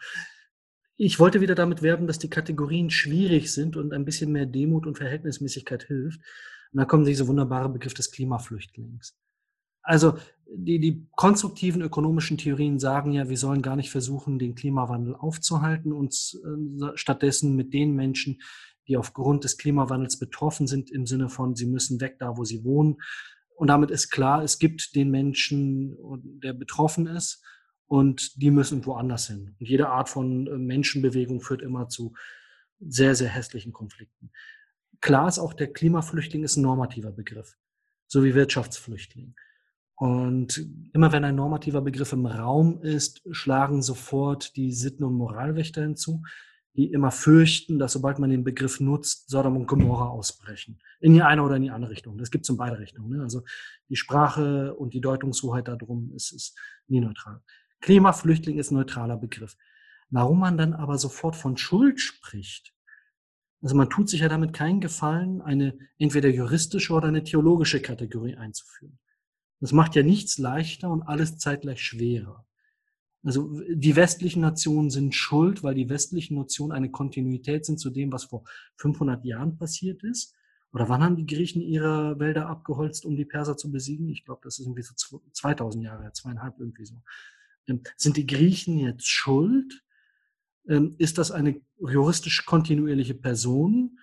[0.97, 4.87] ich wollte wieder damit werben, dass die Kategorien schwierig sind und ein bisschen mehr Demut
[4.87, 6.21] und Verhältnismäßigkeit hilft.
[6.73, 9.15] Und dann kommt dieser wunderbare Begriff des Klimaflüchtlings.
[9.87, 10.19] Also
[10.49, 15.93] die, die konstruktiven ökonomischen Theorien sagen ja, wir sollen gar nicht versuchen, den Klimawandel aufzuhalten,
[15.93, 18.41] uns äh, stattdessen mit den Menschen,
[18.89, 22.65] die aufgrund des Klimawandels betroffen sind, im Sinne von, sie müssen weg da, wo sie
[22.65, 22.97] wohnen.
[23.57, 25.97] Und damit ist klar, es gibt den Menschen,
[26.43, 27.43] der betroffen ist,
[27.87, 29.55] und die müssen woanders hin.
[29.59, 32.15] Und jede Art von äh, Menschenbewegung führt immer zu
[32.81, 34.31] sehr, sehr hässlichen Konflikten.
[35.01, 37.57] Klar ist auch, der Klimaflüchtling ist ein normativer Begriff,
[38.07, 39.35] so wie Wirtschaftsflüchtling.
[39.97, 45.83] Und immer wenn ein normativer Begriff im Raum ist, schlagen sofort die Sitten- und Moralwächter
[45.83, 46.23] hinzu,
[46.75, 50.79] die immer fürchten, dass sobald man den Begriff nutzt, Sodom und Gomorra ausbrechen.
[51.01, 52.19] In die eine oder in die andere Richtung.
[52.19, 53.17] Das gibt es in beide Richtungen.
[53.17, 53.23] Ne?
[53.23, 53.43] Also
[53.89, 56.55] die Sprache und die Deutungshoheit darum ist, ist
[56.87, 57.41] nie neutral.
[57.81, 59.57] Klimaflüchtling ist ein neutraler Begriff.
[60.11, 62.75] Warum man dann aber sofort von Schuld spricht,
[63.63, 68.37] also man tut sich ja damit keinen Gefallen, eine entweder juristische oder eine theologische Kategorie
[68.37, 68.99] einzuführen.
[69.61, 72.47] Das macht ja nichts leichter und alles zeitgleich schwerer.
[73.23, 78.13] Also die westlichen Nationen sind schuld, weil die westlichen Nationen eine Kontinuität sind zu dem,
[78.13, 78.45] was vor
[78.77, 80.35] 500 Jahren passiert ist.
[80.73, 84.09] Oder wann haben die Griechen ihre Wälder abgeholzt, um die Perser zu besiegen?
[84.11, 84.95] Ich glaube, das ist irgendwie so
[85.33, 87.03] 2000 Jahre, zweieinhalb irgendwie so.
[87.67, 89.83] Ähm, sind die Griechen jetzt schuld?
[90.69, 93.99] Ähm, ist das eine juristisch kontinuierliche Person?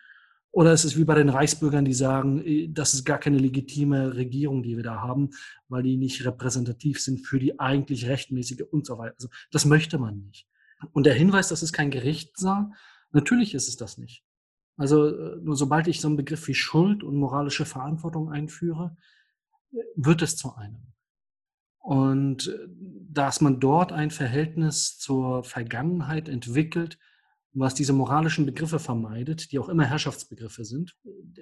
[0.54, 4.16] Oder ist es wie bei den Reichsbürgern, die sagen, äh, das ist gar keine legitime
[4.16, 5.32] Regierung, die wir da haben,
[5.68, 9.16] weil die nicht repräsentativ sind für die eigentlich rechtmäßige und so weiter.
[9.16, 10.48] Also das möchte man nicht.
[10.92, 12.72] Und der Hinweis, dass es kein Gericht sah,
[13.12, 14.24] natürlich ist es das nicht.
[14.78, 18.96] Also äh, nur sobald ich so einen Begriff wie Schuld und moralische Verantwortung einführe,
[19.96, 20.94] wird es zu einem.
[21.80, 22.68] Und äh,
[23.10, 27.00] dass man dort ein Verhältnis zur Vergangenheit entwickelt,
[27.54, 30.96] was diese moralischen Begriffe vermeidet, die auch immer Herrschaftsbegriffe sind,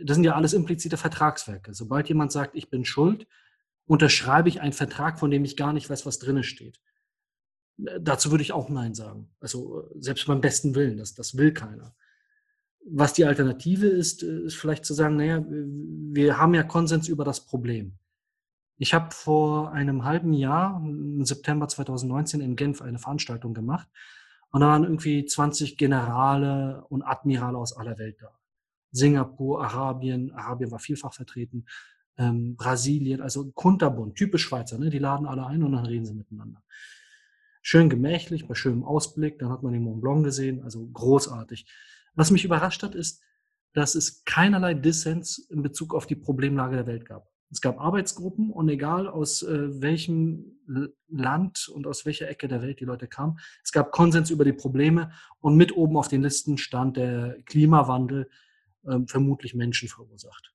[0.04, 1.74] das sind ja alles implizite Vertragswerke.
[1.74, 3.28] Sobald jemand sagt, ich bin schuld,
[3.86, 6.80] unterschreibe ich einen Vertrag, von dem ich gar nicht weiß, was drinne steht.
[7.78, 9.32] Dazu würde ich auch Nein sagen.
[9.40, 11.96] Also selbst beim besten Willen, das, das will keiner.
[12.86, 17.46] Was die Alternative ist, ist vielleicht zu sagen, naja, wir haben ja Konsens über das
[17.46, 17.98] Problem.
[18.78, 23.88] Ich habe vor einem halben Jahr, im September 2019 in Genf, eine Veranstaltung gemacht.
[24.52, 28.38] Und da waren irgendwie 20 Generale und Admirale aus aller Welt da.
[28.92, 31.66] Singapur, Arabien, Arabien war vielfach vertreten,
[32.18, 34.90] ähm, Brasilien, also kunterbund, typisch Schweizer, ne?
[34.90, 36.62] die laden alle ein und dann reden sie miteinander.
[37.62, 41.66] Schön gemächlich, bei schönem Ausblick, dann hat man den Mont Blanc gesehen, also großartig.
[42.16, 43.24] Was mich überrascht hat, ist,
[43.74, 47.31] dass es keinerlei Dissens in Bezug auf die Problemlage der Welt gab.
[47.52, 50.58] Es gab Arbeitsgruppen und egal aus äh, welchem
[51.10, 54.54] Land und aus welcher Ecke der Welt die Leute kamen, es gab Konsens über die
[54.54, 58.30] Probleme und mit oben auf den Listen stand der Klimawandel
[58.84, 60.54] äh, vermutlich Menschen verursacht.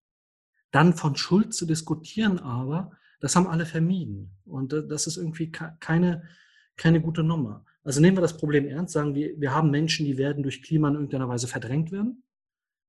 [0.70, 2.90] Dann von Schuld zu diskutieren aber,
[3.20, 6.22] das haben alle vermieden und äh, das ist irgendwie keine,
[6.76, 7.64] keine gute Nummer.
[7.84, 10.88] Also nehmen wir das Problem ernst, sagen wir, wir haben Menschen, die werden durch Klima
[10.88, 12.24] in irgendeiner Weise verdrängt werden.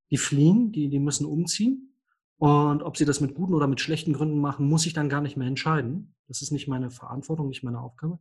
[0.10, 1.94] Die fliehen, die, die müssen umziehen.
[2.38, 5.22] Und ob sie das mit guten oder mit schlechten Gründen machen, muss ich dann gar
[5.22, 6.16] nicht mehr entscheiden.
[6.28, 8.20] Das ist nicht meine Verantwortung, nicht meine Aufgabe.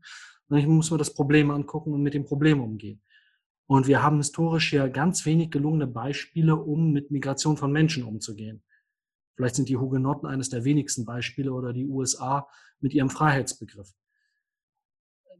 [0.48, 3.02] Sondern ich muss mir das Problem angucken und mit dem Problem umgehen.
[3.66, 8.62] Und wir haben historisch ja ganz wenig gelungene Beispiele, um mit Migration von Menschen umzugehen.
[9.34, 12.48] Vielleicht sind die Hugenotten eines der wenigsten Beispiele oder die USA
[12.80, 13.92] mit ihrem Freiheitsbegriff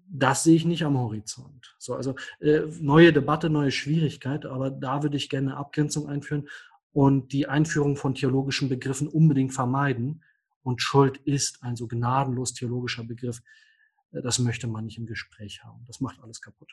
[0.09, 1.75] das sehe ich nicht am Horizont.
[1.79, 6.49] So, also äh, neue Debatte, neue Schwierigkeit, aber da würde ich gerne eine Abgrenzung einführen
[6.97, 10.25] und die Einführung von theologischen Begriffen unbedingt vermeiden.
[10.63, 13.43] Und Schuld ist ein so gnadenlos theologischer Begriff.
[14.13, 15.85] Äh, das möchte man nicht im Gespräch haben.
[15.87, 16.73] Das macht alles kaputt.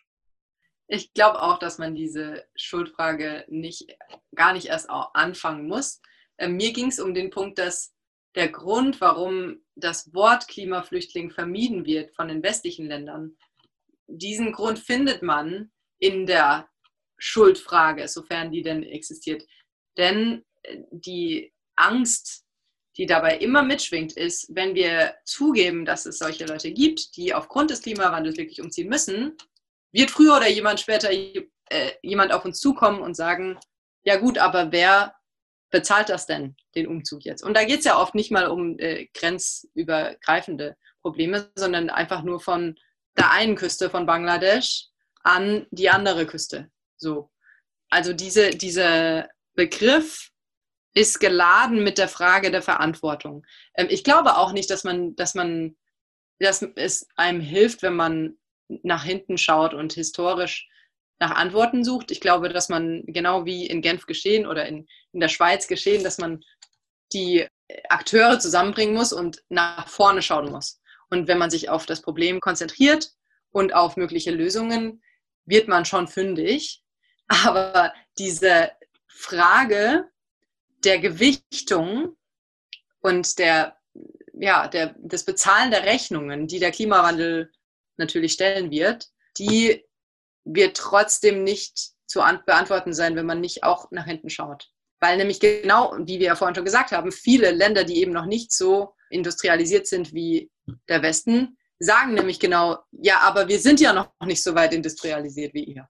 [0.87, 3.97] Ich glaube auch, dass man diese Schuldfrage nicht,
[4.33, 6.01] gar nicht erst anfangen muss.
[6.37, 7.93] Äh, mir ging es um den Punkt, dass
[8.35, 13.35] der Grund, warum das Wort Klimaflüchtling vermieden wird von den westlichen Ländern,
[14.07, 16.69] diesen Grund findet man in der
[17.17, 19.43] Schuldfrage, sofern die denn existiert.
[19.97, 22.45] Denn äh, die Angst,
[22.97, 27.71] die dabei immer mitschwingt, ist, wenn wir zugeben, dass es solche Leute gibt, die aufgrund
[27.71, 29.35] des Klimawandels wirklich umziehen müssen,
[29.91, 33.57] wird früher oder jemand später äh, jemand auf uns zukommen und sagen,
[34.03, 35.15] ja gut, aber wer
[35.71, 37.43] bezahlt das denn, den Umzug jetzt?
[37.43, 42.39] Und da geht es ja oft nicht mal um äh, grenzübergreifende Probleme, sondern einfach nur
[42.39, 42.75] von
[43.17, 44.87] der einen Küste von Bangladesch
[45.23, 46.69] an die andere Küste.
[46.97, 47.31] So.
[47.89, 50.29] Also diese, dieser Begriff
[50.93, 53.45] ist geladen mit der Frage der Verantwortung.
[53.75, 55.75] Ähm, ich glaube auch nicht, dass man, dass man,
[56.39, 58.37] dass es einem hilft, wenn man
[58.83, 60.67] nach hinten schaut und historisch
[61.19, 62.11] nach Antworten sucht.
[62.11, 66.03] Ich glaube, dass man genau wie in Genf geschehen oder in, in der Schweiz geschehen,
[66.03, 66.43] dass man
[67.13, 67.47] die
[67.89, 70.81] Akteure zusammenbringen muss und nach vorne schauen muss.
[71.09, 73.11] Und wenn man sich auf das Problem konzentriert
[73.51, 75.03] und auf mögliche Lösungen,
[75.45, 76.81] wird man schon fündig.
[77.27, 78.71] Aber diese
[79.15, 80.09] Frage
[80.83, 82.17] der Gewichtung
[83.01, 83.77] und der,
[84.33, 87.51] ja, der, des Bezahlen der Rechnungen, die der Klimawandel
[87.97, 89.07] natürlich stellen wird,
[89.37, 89.85] die
[90.43, 94.69] wird trotzdem nicht zu beantworten sein, wenn man nicht auch nach hinten schaut.
[94.99, 98.25] Weil nämlich genau, wie wir ja vorhin schon gesagt haben, viele Länder, die eben noch
[98.25, 100.51] nicht so industrialisiert sind wie
[100.87, 105.53] der Westen, sagen nämlich genau, ja, aber wir sind ja noch nicht so weit industrialisiert
[105.53, 105.89] wie ihr.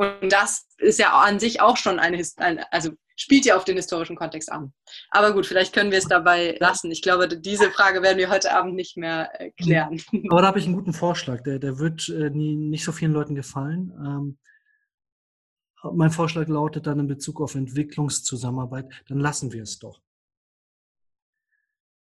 [0.00, 2.24] Und das ist ja an sich auch schon eine,
[2.70, 4.72] also spielt ja auf den historischen Kontext an.
[5.10, 6.90] Aber gut, vielleicht können wir es dabei lassen.
[6.90, 10.00] Ich glaube, diese Frage werden wir heute Abend nicht mehr äh, klären.
[10.30, 11.42] Aber da habe ich einen guten Vorschlag.
[11.42, 13.92] Der, der wird äh, nie, nicht so vielen Leuten gefallen.
[14.02, 14.38] Ähm,
[15.92, 20.00] mein Vorschlag lautet dann in Bezug auf Entwicklungszusammenarbeit, dann lassen wir es doch.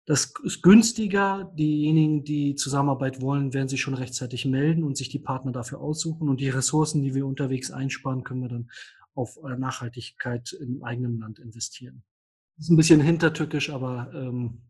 [0.07, 1.51] Das ist günstiger.
[1.55, 6.29] Diejenigen, die Zusammenarbeit wollen, werden sich schon rechtzeitig melden und sich die Partner dafür aussuchen.
[6.29, 8.71] Und die Ressourcen, die wir unterwegs einsparen, können wir dann
[9.15, 12.03] auf äh, Nachhaltigkeit im eigenen Land investieren.
[12.57, 14.61] Das ist ein bisschen hintertückisch, aber ähm,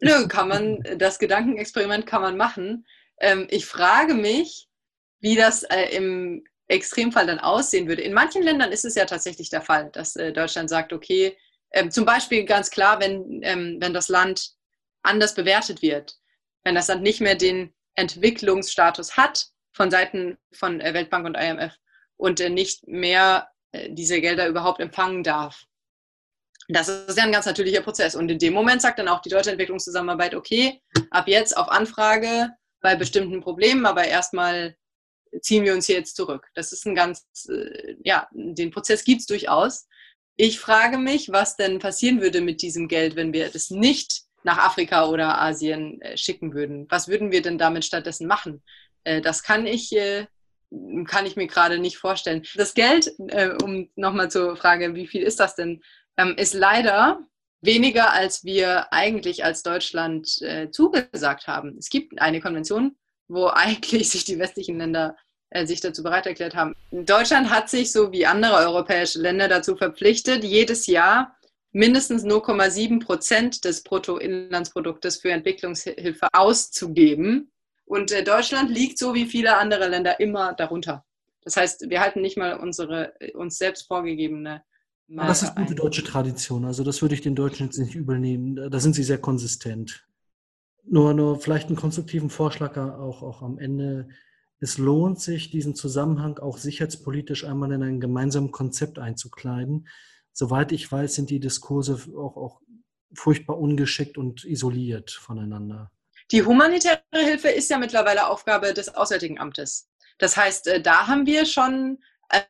[0.00, 2.84] Nö, kann man, das Gedankenexperiment kann man machen.
[3.20, 4.68] Ähm, ich frage mich,
[5.20, 8.02] wie das äh, im Extremfall dann aussehen würde.
[8.02, 11.36] In manchen Ländern ist es ja tatsächlich der Fall, dass äh, Deutschland sagt, okay,
[11.72, 14.53] ähm, zum Beispiel ganz klar, wenn, ähm, wenn das Land
[15.04, 16.16] anders bewertet wird,
[16.64, 21.74] wenn das Land nicht mehr den Entwicklungsstatus hat von Seiten von äh, Weltbank und IMF
[22.16, 25.64] und äh, nicht mehr äh, diese Gelder überhaupt empfangen darf.
[26.68, 28.14] Das ist ja ein ganz natürlicher Prozess.
[28.14, 32.50] Und in dem Moment sagt dann auch die deutsche Entwicklungszusammenarbeit, okay, ab jetzt auf Anfrage
[32.80, 34.74] bei bestimmten Problemen, aber erstmal
[35.42, 36.48] ziehen wir uns hier jetzt zurück.
[36.54, 37.26] Das ist ein ganz,
[38.02, 39.86] ja, den Prozess gibt es durchaus.
[40.36, 44.58] Ich frage mich, was denn passieren würde mit diesem Geld, wenn wir das nicht nach
[44.58, 46.86] Afrika oder Asien äh, schicken würden.
[46.90, 48.62] Was würden wir denn damit stattdessen machen?
[49.02, 49.90] Äh, das kann ich,
[51.06, 52.44] kann ich mir gerade nicht vorstellen.
[52.54, 53.12] Das Geld,
[53.62, 55.82] um nochmal zur Frage, wie viel ist das denn,
[56.16, 57.20] ähm, ist leider
[57.60, 60.28] weniger, als wir eigentlich als Deutschland
[60.72, 61.76] zugesagt haben.
[61.78, 62.96] Es gibt eine Konvention,
[63.28, 65.16] wo eigentlich sich die westlichen Länder
[65.54, 66.74] äh, sich dazu bereit erklärt haben.
[66.90, 71.36] Deutschland hat sich, so wie andere europäische Länder, dazu verpflichtet, jedes Jahr
[71.74, 77.50] mindestens 0,7 Prozent des Bruttoinlandsproduktes für Entwicklungshilfe auszugeben.
[77.84, 81.04] Und äh, Deutschland liegt so wie viele andere Länder immer darunter.
[81.42, 84.62] Das heißt, wir halten nicht mal unsere uns selbst vorgegebene.
[85.08, 86.64] Mal das ist gute deutsche Tradition.
[86.64, 88.70] Also das würde ich den Deutschen jetzt nicht übernehmen.
[88.70, 90.06] Da sind sie sehr konsistent.
[90.84, 94.08] Nur, nur vielleicht einen konstruktiven Vorschlag auch, auch am Ende
[94.60, 99.88] es lohnt sich, diesen Zusammenhang auch sicherheitspolitisch einmal in ein gemeinsames Konzept einzukleiden.
[100.34, 102.60] Soweit ich weiß, sind die Diskurse auch, auch
[103.14, 105.90] furchtbar ungeschickt und isoliert voneinander.
[106.32, 109.88] Die humanitäre Hilfe ist ja mittlerweile Aufgabe des Auswärtigen Amtes.
[110.18, 111.98] Das heißt, äh, da haben wir schon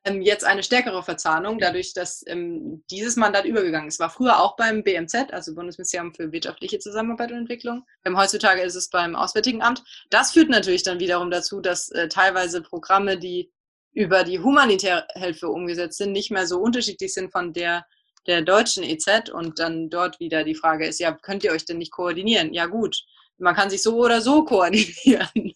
[0.05, 4.01] ähm, jetzt eine stärkere Verzahnung, dadurch, dass ähm, dieses Mandat übergegangen ist.
[4.01, 7.85] War früher auch beim BMZ, also Bundesministerium für wirtschaftliche Zusammenarbeit und Entwicklung.
[8.05, 9.83] Ähm, heutzutage ist es beim Auswärtigen Amt.
[10.11, 13.51] Das führt natürlich dann wiederum dazu, dass äh, teilweise Programme, die
[13.95, 17.87] über die humanitäre Hilfe umgesetzt sind, nicht mehr so unterschiedlich sind von der
[18.27, 21.77] der deutschen EZ und dann dort wieder die Frage ist, ja, könnt ihr euch denn
[21.77, 22.55] nicht koordinieren?
[22.55, 23.05] Ja gut,
[23.37, 25.55] man kann sich so oder so koordinieren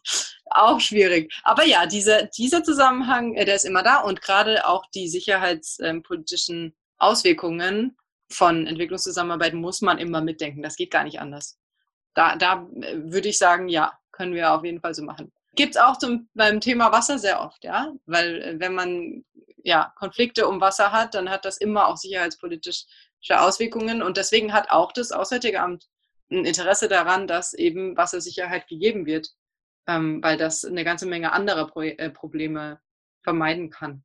[0.51, 1.33] auch schwierig.
[1.45, 6.75] Aber ja, dieser, dieser Zusammenhang, äh, der ist immer da und gerade auch die sicherheitspolitischen
[6.99, 7.97] Auswirkungen
[8.31, 10.63] von Entwicklungszusammenarbeit muss man immer mitdenken.
[10.63, 11.59] Das geht gar nicht anders.
[12.15, 15.33] Da, da äh, würde ich sagen, ja, können wir auf jeden Fall so machen.
[15.59, 19.25] Gibt es auch zum, beim Thema Wasser sehr oft, ja, weil äh, wenn man
[19.65, 22.87] ja, Konflikte um Wasser hat, dann hat das immer auch sicherheitspolitische
[23.31, 25.89] Auswirkungen und deswegen hat auch das Auswärtige Amt
[26.31, 29.35] ein Interesse daran, dass eben Wassersicherheit gegeben wird
[29.89, 32.79] ähm, weil das eine ganze Menge anderer Pro äh, Probleme
[33.23, 34.05] vermeiden kann.